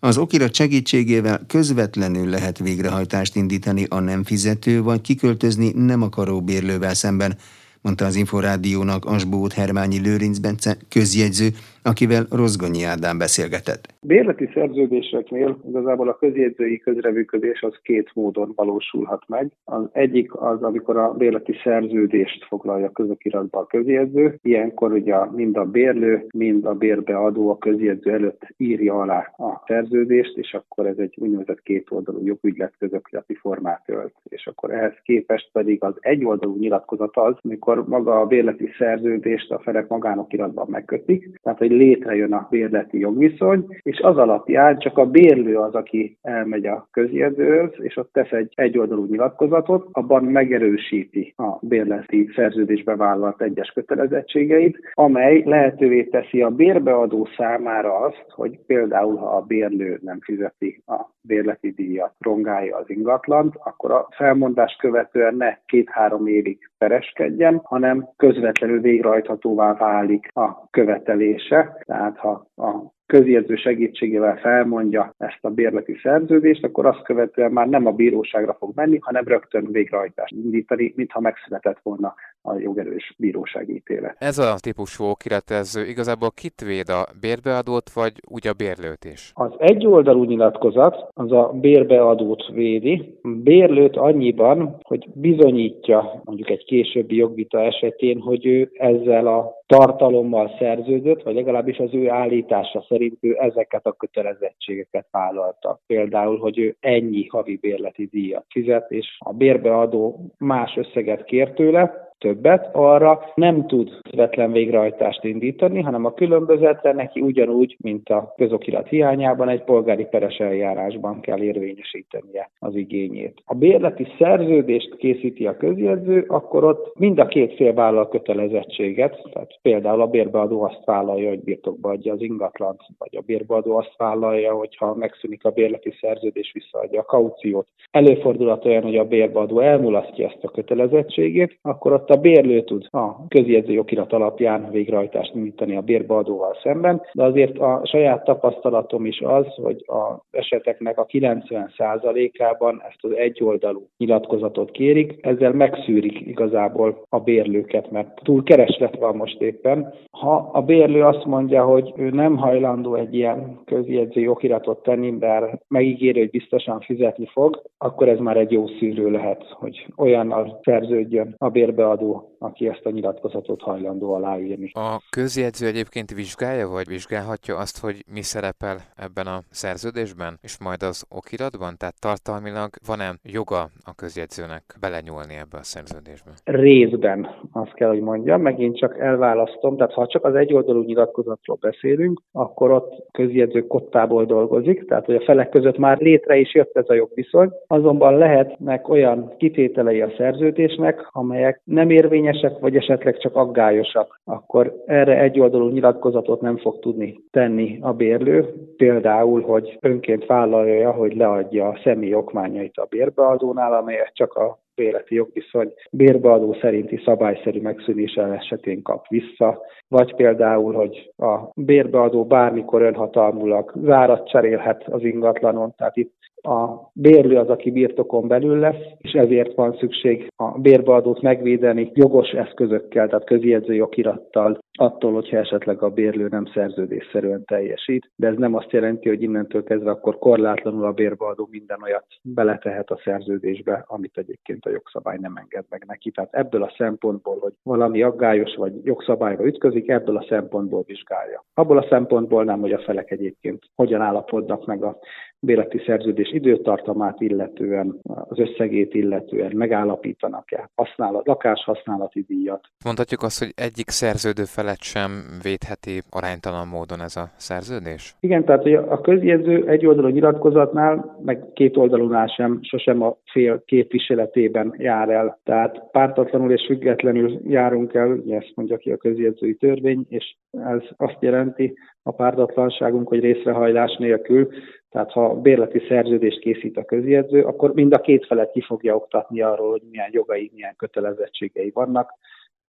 Az 0.00 0.18
okirat 0.18 0.54
segítségével 0.54 1.44
közvetlenül 1.46 2.28
lehet 2.28 2.58
végrehajtást 2.58 3.36
indítani 3.36 3.84
a 3.88 4.00
nem 4.00 4.24
fizető 4.24 4.82
vagy 4.82 5.00
kiköltözni 5.00 5.72
nem 5.74 6.02
akaró 6.02 6.42
bérlővel 6.42 6.94
szemben, 6.94 7.36
mondta 7.80 8.04
az 8.04 8.14
Inforádiónak 8.14 9.04
Asbót 9.04 9.52
Hermányi 9.52 9.98
Lőrinc 9.98 10.38
Bence 10.38 10.76
közjegyző, 10.88 11.54
akivel 11.86 12.24
Rozgonyi 12.30 12.82
Ádám 12.84 13.18
beszélgetett. 13.18 13.94
Bérleti 14.00 14.48
szerződéseknél 14.54 15.58
igazából 15.68 16.08
a 16.08 16.16
közjegyzői 16.16 16.78
közrevűködés 16.78 17.62
az 17.62 17.74
két 17.82 18.10
módon 18.14 18.52
valósulhat 18.56 19.22
meg. 19.28 19.50
Az 19.64 19.84
egyik 19.92 20.34
az, 20.34 20.62
amikor 20.62 20.96
a 20.96 21.12
bérleti 21.12 21.54
szerződést 21.64 22.44
foglalja 22.44 22.90
közokiratba 22.90 23.58
a 23.58 23.66
közjegyző. 23.66 24.38
Ilyenkor 24.42 24.92
ugye 24.92 25.16
mind 25.24 25.56
a 25.56 25.64
bérlő, 25.64 26.26
mind 26.34 26.64
a 26.64 26.74
bérbeadó 26.74 27.50
a 27.50 27.58
közjegyző 27.58 28.10
előtt 28.12 28.42
írja 28.56 29.00
alá 29.00 29.34
a 29.36 29.62
szerződést, 29.66 30.36
és 30.36 30.54
akkor 30.54 30.86
ez 30.86 30.98
egy 30.98 31.14
úgynevezett 31.16 31.62
kétoldalú 31.62 32.26
jogügylet 32.26 32.72
közokirati 32.78 33.34
formát 33.34 33.82
ölt. 33.86 34.14
És 34.28 34.46
akkor 34.46 34.70
ehhez 34.70 34.94
képest 35.02 35.48
pedig 35.52 35.84
az 35.84 35.94
egyoldalú 36.00 36.56
nyilatkozat 36.56 37.16
az, 37.16 37.34
amikor 37.42 37.88
maga 37.88 38.20
a 38.20 38.26
bérleti 38.26 38.68
szerződést 38.78 39.50
a 39.50 39.58
felek 39.58 39.88
magánokiratban 39.88 40.66
megkötik, 40.70 41.40
tehát 41.42 41.60
egy 41.60 41.70
létrejön 41.76 42.32
a 42.32 42.46
bérleti 42.50 42.98
jogviszony, 42.98 43.64
és 43.82 43.98
az 44.00 44.16
alapján 44.16 44.78
csak 44.78 44.98
a 44.98 45.06
bérlő 45.06 45.56
az, 45.56 45.74
aki 45.74 46.18
elmegy 46.22 46.66
a 46.66 46.88
közjegyzőhöz, 46.90 47.70
és 47.78 47.96
ott 47.96 48.12
tesz 48.12 48.32
egy 48.32 48.52
egyoldalú 48.54 49.04
nyilatkozatot, 49.04 49.88
abban 49.92 50.24
megerősíti 50.24 51.34
a 51.36 51.58
bérleti 51.60 52.28
szerződésbe 52.34 52.96
vállalt 52.96 53.42
egyes 53.42 53.70
kötelezettségeit, 53.70 54.78
amely 54.94 55.42
lehetővé 55.44 56.04
teszi 56.04 56.42
a 56.42 56.50
bérbeadó 56.50 57.28
számára 57.36 57.96
azt, 57.96 58.24
hogy 58.28 58.58
például 58.66 59.16
ha 59.16 59.26
a 59.26 59.40
bérlő 59.40 59.98
nem 60.02 60.18
fizeti 60.20 60.82
a 60.86 61.15
bérleti 61.26 61.70
díjat, 61.70 62.14
rongálja 62.18 62.76
az 62.76 62.90
ingatlant, 62.90 63.54
akkor 63.58 63.90
a 63.90 64.08
felmondást 64.10 64.78
követően 64.78 65.34
ne 65.34 65.56
két-három 65.66 66.26
évig 66.26 66.70
pereskedjen, 66.78 67.60
hanem 67.64 68.08
közvetlenül 68.16 68.80
végrehajthatóvá 68.80 69.74
válik 69.74 70.28
a 70.32 70.70
követelése. 70.70 71.76
Tehát 71.84 72.16
ha 72.16 72.46
a 72.56 72.94
közjegyző 73.06 73.56
segítségével 73.56 74.36
felmondja 74.36 75.14
ezt 75.18 75.38
a 75.40 75.50
bérleti 75.50 75.98
szerződést, 76.02 76.64
akkor 76.64 76.86
azt 76.86 77.02
követően 77.02 77.52
már 77.52 77.68
nem 77.68 77.86
a 77.86 77.92
bíróságra 77.92 78.54
fog 78.58 78.72
menni, 78.74 78.98
hanem 79.00 79.24
rögtön 79.24 79.72
végrehajtást 79.72 80.34
indítani, 80.34 80.92
mintha 80.96 81.20
megszületett 81.20 81.78
volna 81.82 82.14
a 82.46 82.58
jogerős 82.58 83.14
bírósági 83.18 83.74
ítélet. 83.74 84.16
Ez 84.18 84.38
a 84.38 84.54
típusú 84.60 85.04
okirat, 85.04 85.50
ez 85.50 85.76
igazából 85.88 86.30
kit 86.30 86.60
véd 86.60 86.88
a 86.88 87.06
bérbeadót, 87.20 87.90
vagy 87.90 88.12
úgy 88.28 88.46
a 88.46 88.52
bérlőt 88.52 89.04
is? 89.04 89.30
Az 89.34 89.52
egyoldalú 89.58 90.24
nyilatkozat 90.24 91.08
az 91.14 91.32
a 91.32 91.50
bérbeadót 91.60 92.48
védi, 92.52 93.18
bérlőt 93.22 93.96
annyiban, 93.96 94.78
hogy 94.82 95.08
bizonyítja 95.14 96.20
mondjuk 96.24 96.50
egy 96.50 96.64
későbbi 96.64 97.16
jogvita 97.16 97.60
esetén, 97.60 98.20
hogy 98.20 98.46
ő 98.46 98.70
ezzel 98.74 99.26
a 99.26 99.54
tartalommal 99.66 100.50
szerződött, 100.58 101.22
vagy 101.22 101.34
legalábbis 101.34 101.78
az 101.78 101.94
ő 101.94 102.10
állítása 102.10 102.84
szerint 102.88 103.18
ő 103.20 103.36
ezeket 103.40 103.86
a 103.86 103.92
kötelezettségeket 103.92 105.06
vállalta. 105.10 105.80
Például, 105.86 106.38
hogy 106.38 106.58
ő 106.58 106.76
ennyi 106.80 107.26
havi 107.26 107.56
bérleti 107.56 108.08
díjat 108.12 108.44
fizet, 108.48 108.90
és 108.90 109.16
a 109.18 109.32
bérbeadó 109.32 110.32
más 110.38 110.76
összeget 110.76 111.24
kér 111.24 111.52
tőle, 111.52 112.05
többet, 112.18 112.68
arra 112.72 113.20
nem 113.34 113.66
tud 113.66 113.90
közvetlen 114.10 114.52
végrehajtást 114.52 115.24
indítani, 115.24 115.80
hanem 115.80 116.04
a 116.04 116.14
különbözetre 116.14 116.92
neki 116.92 117.20
ugyanúgy, 117.20 117.76
mint 117.80 118.08
a 118.08 118.32
közokirat 118.36 118.88
hiányában 118.88 119.48
egy 119.48 119.62
polgári 119.62 120.04
peres 120.04 120.36
eljárásban 120.36 121.20
kell 121.20 121.42
érvényesítenie 121.42 122.50
az 122.58 122.74
igényét. 122.74 123.42
A 123.44 123.54
bérleti 123.54 124.06
szerződést 124.18 124.96
készíti 124.96 125.46
a 125.46 125.56
közjegyző, 125.56 126.24
akkor 126.28 126.64
ott 126.64 126.98
mind 126.98 127.18
a 127.18 127.26
két 127.26 127.54
fél 127.54 127.74
vállal 127.74 128.08
kötelezettséget, 128.08 129.20
tehát 129.32 129.58
például 129.62 130.00
a 130.00 130.06
bérbeadó 130.06 130.62
azt 130.62 130.84
vállalja, 130.84 131.28
hogy 131.28 131.42
birtokba 131.42 131.90
adja 131.90 132.12
az 132.12 132.20
ingatlant, 132.20 132.80
vagy 132.98 133.16
a 133.16 133.22
bérbeadó 133.26 133.76
azt 133.76 133.94
vállalja, 133.96 134.54
hogy 134.54 134.76
ha 134.76 134.94
megszűnik 134.94 135.44
a 135.44 135.50
bérleti 135.50 135.94
szerződés, 136.00 136.50
visszaadja 136.52 137.00
a 137.00 137.04
kauciót. 137.04 137.66
Előfordulhat 137.90 138.64
olyan, 138.64 138.82
hogy 138.82 138.96
a 138.96 139.04
bérbeadó 139.04 139.60
elmulasztja 139.60 140.26
ezt 140.26 140.44
a 140.44 140.50
kötelezettségét, 140.50 141.58
akkor 141.62 141.92
ott 141.92 142.05
a 142.10 142.16
bérlő 142.16 142.62
tud 142.62 142.86
a 142.90 143.26
közjegyző 143.28 143.78
okirat 143.78 144.12
alapján 144.12 144.70
végrehajtást 144.70 145.34
nyújtani 145.34 145.76
a 145.76 145.80
bérbeadóval 145.80 146.56
szemben, 146.62 147.02
de 147.12 147.24
azért 147.24 147.58
a 147.58 147.80
saját 147.84 148.24
tapasztalatom 148.24 149.06
is 149.06 149.20
az, 149.20 149.46
hogy 149.62 149.84
az 149.86 150.16
eseteknek 150.30 150.98
a 150.98 151.06
90%-ában 151.06 152.82
ezt 152.88 153.04
az 153.04 153.12
egyoldalú 153.16 153.88
nyilatkozatot 153.98 154.70
kérik, 154.70 155.18
ezzel 155.20 155.52
megszűrik 155.52 156.20
igazából 156.20 157.02
a 157.08 157.18
bérlőket, 157.18 157.90
mert 157.90 158.20
túl 158.22 158.42
kereslet 158.42 158.96
van 158.98 159.16
most 159.16 159.40
éppen. 159.40 159.94
Ha 160.10 160.50
a 160.52 160.62
bérlő 160.62 161.02
azt 161.02 161.24
mondja, 161.24 161.64
hogy 161.64 161.92
ő 161.96 162.10
nem 162.10 162.36
hajlandó 162.36 162.94
egy 162.94 163.14
ilyen 163.14 163.60
közjegyző 163.64 164.30
okiratot 164.30 164.82
tenni, 164.82 165.10
bár 165.10 165.58
megígéri, 165.68 166.18
hogy 166.18 166.30
biztosan 166.30 166.80
fizetni 166.80 167.26
fog, 167.26 167.62
akkor 167.78 168.08
ez 168.08 168.18
már 168.18 168.36
egy 168.36 168.52
jó 168.52 168.66
szűrő 168.66 169.10
lehet, 169.10 169.44
hogy 169.50 169.86
olyannal 169.96 170.60
szerződjön 170.62 171.34
a 171.38 171.48
bérbeadó 171.48 171.95
adó, 171.96 172.36
aki 172.38 172.68
ezt 172.68 172.86
a 172.86 172.90
nyilatkozatot 172.90 173.60
hajlandó 173.60 174.12
aláírni. 174.14 174.70
A 174.72 175.02
közjegyző 175.10 175.66
egyébként 175.66 176.10
vizsgálja, 176.14 176.68
vagy 176.68 176.88
vizsgálhatja 176.88 177.56
azt, 177.56 177.80
hogy 177.80 177.96
mi 178.14 178.22
szerepel 178.22 178.76
ebben 178.96 179.26
a 179.26 179.38
szerződésben, 179.50 180.32
és 180.42 180.54
majd 180.64 180.82
az 180.82 181.04
okiratban? 181.18 181.72
Tehát 181.78 182.00
tartalmilag 182.00 182.70
van-e 182.86 183.10
joga 183.22 183.60
a 183.90 183.92
közjegyzőnek 184.02 184.64
belenyúlni 184.80 185.34
ebbe 185.44 185.58
a 185.58 185.68
szerződésbe? 185.74 186.30
Részben, 186.44 187.18
azt 187.52 187.74
kell, 187.74 187.88
hogy 187.88 188.00
mondjam, 188.00 188.40
megint 188.40 188.78
csak 188.78 188.98
elválasztom, 188.98 189.76
tehát 189.76 189.92
ha 189.92 190.06
csak 190.06 190.24
az 190.24 190.34
egyoldalú 190.34 190.82
nyilatkozatról 190.82 191.58
beszélünk, 191.60 192.22
akkor 192.32 192.70
ott 192.70 192.92
közjegyző 193.12 193.66
kottából 193.66 194.24
dolgozik, 194.24 194.86
tehát 194.88 195.04
hogy 195.04 195.14
a 195.14 195.24
felek 195.24 195.48
között 195.48 195.78
már 195.78 195.98
létre 195.98 196.36
is 196.36 196.54
jött 196.54 196.76
ez 196.76 196.88
a 196.88 196.94
jogviszony, 196.94 197.50
azonban 197.66 198.18
lehetnek 198.18 198.88
olyan 198.88 199.34
kitételei 199.36 200.00
a 200.00 200.12
szerződésnek, 200.16 201.08
amelyek 201.12 201.60
nem 201.64 201.85
nem 201.86 201.96
érvényesek, 201.96 202.58
vagy 202.58 202.76
esetleg 202.76 203.18
csak 203.18 203.36
aggályosak, 203.36 204.20
akkor 204.24 204.82
erre 204.86 205.18
egyoldalú 205.18 205.68
nyilatkozatot 205.68 206.40
nem 206.40 206.56
fog 206.56 206.78
tudni 206.78 207.20
tenni 207.30 207.78
a 207.80 207.92
bérlő. 207.92 208.54
Például, 208.76 209.40
hogy 209.42 209.78
önként 209.80 210.26
vállalja, 210.26 210.92
hogy 210.92 211.16
leadja 211.16 211.68
a 211.68 211.80
személy 211.84 212.14
okmányait 212.14 212.76
a 212.76 212.86
bérbeadónál, 212.90 213.72
amelyet 213.72 214.10
csak 214.14 214.34
a 214.34 214.58
bérleti 214.74 215.14
jogviszony 215.14 215.72
bérbeadó 215.90 216.56
szerinti 216.60 217.00
szabályszerű 217.04 217.60
megszűnése 217.60 218.22
esetén 218.22 218.82
kap 218.82 219.08
vissza, 219.08 219.62
vagy 219.88 220.14
például, 220.14 220.74
hogy 220.74 221.12
a 221.16 221.50
bérbeadó 221.54 222.24
bármikor 222.24 222.82
önhatalmulag 222.82 223.72
zárat 223.84 224.28
cserélhet 224.28 224.84
az 224.88 225.02
ingatlanon, 225.02 225.74
tehát 225.76 225.96
itt 225.96 226.14
a 226.46 226.90
bérlő 226.92 227.36
az, 227.36 227.48
aki 227.48 227.70
birtokon 227.70 228.28
belül 228.28 228.58
lesz, 228.58 228.82
és 228.98 229.12
ezért 229.12 229.54
van 229.54 229.76
szükség 229.78 230.32
a 230.36 230.58
bérbeadót 230.58 231.22
megvédeni 231.22 231.90
jogos 231.94 232.30
eszközökkel, 232.30 233.08
tehát 233.08 233.24
közjegyző 233.24 233.74
jogirattal, 233.74 234.58
attól, 234.76 235.12
hogyha 235.12 235.36
esetleg 235.36 235.82
a 235.82 235.90
bérlő 235.90 236.28
nem 236.28 236.46
szerződésszerűen 236.54 237.44
teljesít, 237.44 238.10
de 238.16 238.26
ez 238.26 238.36
nem 238.36 238.54
azt 238.54 238.70
jelenti, 238.70 239.08
hogy 239.08 239.22
innentől 239.22 239.64
kezdve 239.64 239.90
akkor 239.90 240.18
korlátlanul 240.18 240.84
a 240.84 240.92
bérbeadó 240.92 241.48
minden 241.50 241.82
olyat 241.82 242.06
beletehet 242.22 242.90
a 242.90 243.00
szerződésbe, 243.04 243.84
amit 243.86 244.18
egyébként 244.18 244.64
a 244.66 244.70
jogszabály 244.70 245.18
nem 245.20 245.36
enged 245.36 245.64
meg 245.68 245.84
neki. 245.86 246.10
Tehát 246.10 246.34
ebből 246.34 246.62
a 246.62 246.74
szempontból, 246.76 247.38
hogy 247.40 247.52
valami 247.62 248.02
aggályos 248.02 248.54
vagy 248.54 248.72
jogszabályba 248.84 249.46
ütközik, 249.46 249.88
ebből 249.88 250.16
a 250.16 250.26
szempontból 250.28 250.82
vizsgálja. 250.86 251.44
Abból 251.54 251.78
a 251.78 251.86
szempontból 251.88 252.44
nem, 252.44 252.60
hogy 252.60 252.72
a 252.72 252.82
felek 252.82 253.10
egyébként 253.10 253.62
hogyan 253.74 254.00
állapodnak 254.00 254.66
meg 254.66 254.84
a 254.84 254.98
bérleti 255.38 255.82
szerződés 255.86 256.32
időtartamát 256.32 257.20
illetően, 257.20 257.98
az 258.02 258.38
összegét 258.38 258.94
illetően 258.94 259.56
megállapítanak-e 259.56 260.70
használat, 260.74 261.26
lakáshasználati 261.26 262.20
díjat. 262.28 262.68
Mondhatjuk 262.84 263.22
azt, 263.22 263.38
hogy 263.38 263.52
egyik 263.54 263.88
szerződő 263.88 264.44
felet 264.66 264.82
sem 264.82 265.10
védheti 265.42 266.02
aránytalan 266.10 266.66
módon 266.66 267.00
ez 267.00 267.16
a 267.16 267.30
szerződés? 267.36 268.14
Igen, 268.20 268.44
tehát 268.44 268.62
hogy 268.62 268.74
a 268.74 269.00
közjegyző 269.00 269.68
egy 269.68 269.86
oldalú 269.86 270.08
nyilatkozatnál, 270.08 271.18
meg 271.24 271.44
két 271.52 271.76
oldalúnál 271.76 272.26
sem, 272.26 272.58
sosem 272.62 273.02
a 273.02 273.16
fél 273.32 273.62
képviseletében 273.64 274.74
jár 274.78 275.08
el. 275.08 275.40
Tehát 275.44 275.82
pártatlanul 275.90 276.52
és 276.52 276.64
függetlenül 276.66 277.40
járunk 277.44 277.94
el, 277.94 278.22
ezt 278.28 278.52
mondja 278.54 278.76
ki 278.76 278.90
a 278.90 278.96
közjegyzői 278.96 279.54
törvény, 279.54 280.06
és 280.08 280.36
ez 280.50 280.82
azt 280.96 281.16
jelenti, 281.20 281.74
a 282.02 282.12
pártatlanságunk, 282.12 283.08
hogy 283.08 283.20
részrehajlás 283.20 283.96
nélkül 283.98 284.48
tehát 284.90 285.10
ha 285.10 285.34
bérleti 285.34 285.82
szerződést 285.88 286.38
készít 286.38 286.76
a 286.76 286.84
közjegyző, 286.84 287.42
akkor 287.42 287.72
mind 287.72 287.92
a 287.92 288.00
két 288.00 288.26
felet 288.26 288.50
ki 288.50 288.60
fogja 288.60 288.94
oktatni 288.94 289.40
arról, 289.40 289.70
hogy 289.70 289.82
milyen 289.90 290.08
jogai, 290.12 290.50
milyen 290.54 290.74
kötelezettségei 290.76 291.70
vannak. 291.70 292.10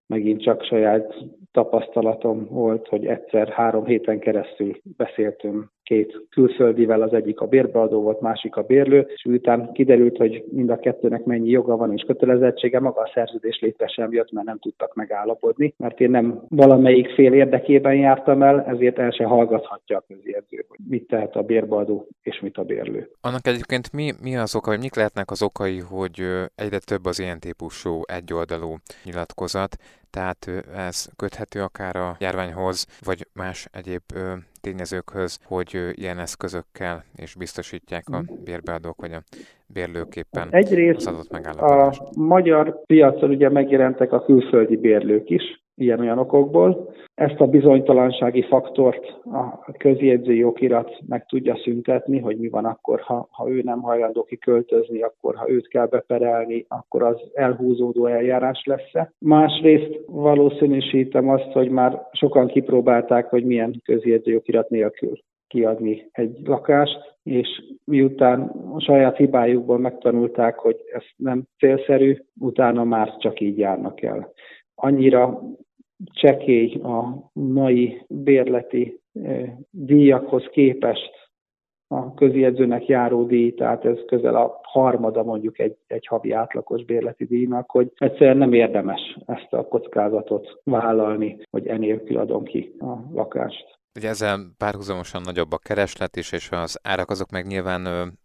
Megint 0.07 0.41
csak 0.41 0.63
saját 0.63 1.13
tapasztalatom 1.51 2.47
volt, 2.49 2.87
hogy 2.87 3.05
egyszer 3.05 3.49
három 3.49 3.85
héten 3.85 4.19
keresztül 4.19 4.77
beszéltünk 4.97 5.75
két 5.87 6.21
külföldivel, 6.29 7.01
az 7.01 7.13
egyik 7.13 7.39
a 7.39 7.45
bérbeadó 7.45 8.01
volt, 8.01 8.21
másik 8.21 8.55
a 8.55 8.61
bérlő, 8.61 9.07
és 9.15 9.25
után 9.25 9.71
kiderült, 9.73 10.17
hogy 10.17 10.43
mind 10.51 10.69
a 10.69 10.79
kettőnek 10.79 11.23
mennyi 11.23 11.49
joga 11.49 11.75
van 11.75 11.93
és 11.93 12.03
kötelezettsége, 12.07 12.79
maga 12.79 13.01
a 13.01 13.11
szerződés 13.13 13.59
létre 13.61 13.87
sem 13.87 14.11
jött, 14.11 14.31
mert 14.31 14.45
nem 14.45 14.59
tudtak 14.59 14.95
megállapodni, 14.95 15.73
mert 15.77 15.99
én 15.99 16.09
nem 16.09 16.41
valamelyik 16.49 17.13
fél 17.13 17.33
érdekében 17.33 17.95
jártam 17.95 18.41
el, 18.41 18.61
ezért 18.61 18.99
el 18.99 19.11
se 19.11 19.23
hallgathatja 19.23 19.97
a 19.97 20.03
közjegyző, 20.07 20.65
hogy 20.67 20.79
mit 20.89 21.07
tehet 21.07 21.35
a 21.35 21.41
bérbeadó 21.41 22.07
és 22.21 22.39
mit 22.39 22.57
a 22.57 22.63
bérlő. 22.63 23.09
Annak 23.21 23.47
egyébként 23.47 23.93
mi, 23.93 24.11
mi 24.23 24.37
az 24.37 24.55
oka, 24.55 24.71
vagy 24.71 24.79
mik 24.79 24.95
lehetnek 24.95 25.31
az 25.31 25.41
okai, 25.41 25.79
hogy 25.79 26.21
egyre 26.55 26.79
több 26.79 27.05
az 27.05 27.19
ilyen 27.19 27.39
típusú 27.39 28.01
egyoldalú 28.05 28.75
nyilatkozat, 29.03 29.75
tehát 30.09 30.51
ez 30.75 31.07
köthető 31.15 31.61
akár 31.61 31.95
a 31.95 32.15
járványhoz, 32.19 32.85
vagy 33.05 33.27
más 33.33 33.67
egyéb 33.71 34.01
tényezőkhöz, 34.61 35.39
hogy 35.43 35.91
ilyen 35.91 36.19
eszközökkel 36.19 37.03
és 37.15 37.35
biztosítják 37.35 38.03
a 38.11 38.21
mhm. 38.21 38.43
bérbeadók 38.43 39.01
vagy 39.01 39.11
a 39.11 39.21
bérlőképpen 39.65 40.47
Egyrészt 40.51 41.07
az 41.07 41.13
adott 41.13 41.31
megállapodást. 41.31 42.01
A 42.01 42.09
magyar 42.19 42.81
piacon 42.85 43.29
ugye 43.29 43.49
megjelentek 43.49 44.11
a 44.11 44.25
külföldi 44.25 44.77
bérlők 44.77 45.29
is, 45.29 45.66
ilyen-olyan 45.77 46.17
okokból. 46.17 46.93
Ezt 47.15 47.39
a 47.39 47.47
bizonytalansági 47.47 48.41
faktort 48.41 49.19
a 49.23 49.71
közjegyzői 49.77 50.43
okirat 50.43 50.97
meg 51.07 51.25
tudja 51.25 51.55
szüntetni, 51.55 52.19
hogy 52.19 52.37
mi 52.37 52.49
van 52.49 52.65
akkor, 52.65 52.99
ha, 52.99 53.27
ha 53.31 53.49
ő 53.49 53.61
nem 53.63 53.81
hajlandó 53.81 54.23
kiköltözni, 54.23 55.01
akkor 55.01 55.35
ha 55.35 55.49
őt 55.49 55.67
kell 55.67 55.85
beperelni, 55.85 56.65
akkor 56.67 57.03
az 57.03 57.21
elhúzódó 57.33 58.05
eljárás 58.05 58.63
lesz-e. 58.65 59.13
Másrészt 59.19 59.99
valószínűsítem 60.05 61.29
azt, 61.29 61.51
hogy 61.51 61.69
már 61.69 62.07
sokan 62.11 62.47
kipróbálták, 62.47 63.29
hogy 63.29 63.45
milyen 63.45 63.81
közjegyzői 63.83 64.35
okirat 64.35 64.69
nélkül 64.69 65.17
kiadni 65.47 66.09
egy 66.11 66.37
lakást, 66.43 67.17
és 67.23 67.47
miután 67.83 68.41
a 68.73 68.79
saját 68.79 69.17
hibájukból 69.17 69.77
megtanulták, 69.77 70.57
hogy 70.57 70.77
ez 70.91 71.03
nem 71.15 71.43
célszerű, 71.57 72.17
utána 72.39 72.83
már 72.83 73.17
csak 73.17 73.39
így 73.39 73.57
járnak 73.57 74.01
el. 74.01 74.31
Annyira 74.75 75.41
csekély 76.05 76.73
a 76.73 77.29
mai 77.33 78.01
bérleti 78.07 79.01
díjakhoz 79.69 80.43
képest 80.51 81.11
a 81.87 82.13
közjegyzőnek 82.13 82.85
járó 82.85 83.23
díj, 83.23 83.53
tehát 83.53 83.85
ez 83.85 83.97
közel 84.05 84.35
a 84.35 84.59
harmada 84.63 85.23
mondjuk 85.23 85.59
egy, 85.59 85.77
egy 85.87 86.07
havi 86.07 86.31
átlagos 86.31 86.85
bérleti 86.85 87.25
díjnak, 87.25 87.71
hogy 87.71 87.91
egyszerűen 87.97 88.37
nem 88.37 88.53
érdemes 88.53 89.17
ezt 89.25 89.53
a 89.53 89.67
kockázatot 89.67 90.61
vállalni, 90.63 91.37
hogy 91.49 91.67
enélkül 91.67 92.17
adom 92.17 92.43
ki 92.43 92.75
a 92.79 93.13
lakást. 93.13 93.76
Ugye 93.97 94.09
ezzel 94.09 94.39
párhuzamosan 94.57 95.21
nagyobb 95.25 95.51
a 95.51 95.57
kereslet 95.57 96.15
is, 96.15 96.31
és 96.31 96.49
az 96.51 96.79
árak 96.83 97.09
azok 97.09 97.31
meg 97.31 97.45
nyilván 97.45 97.81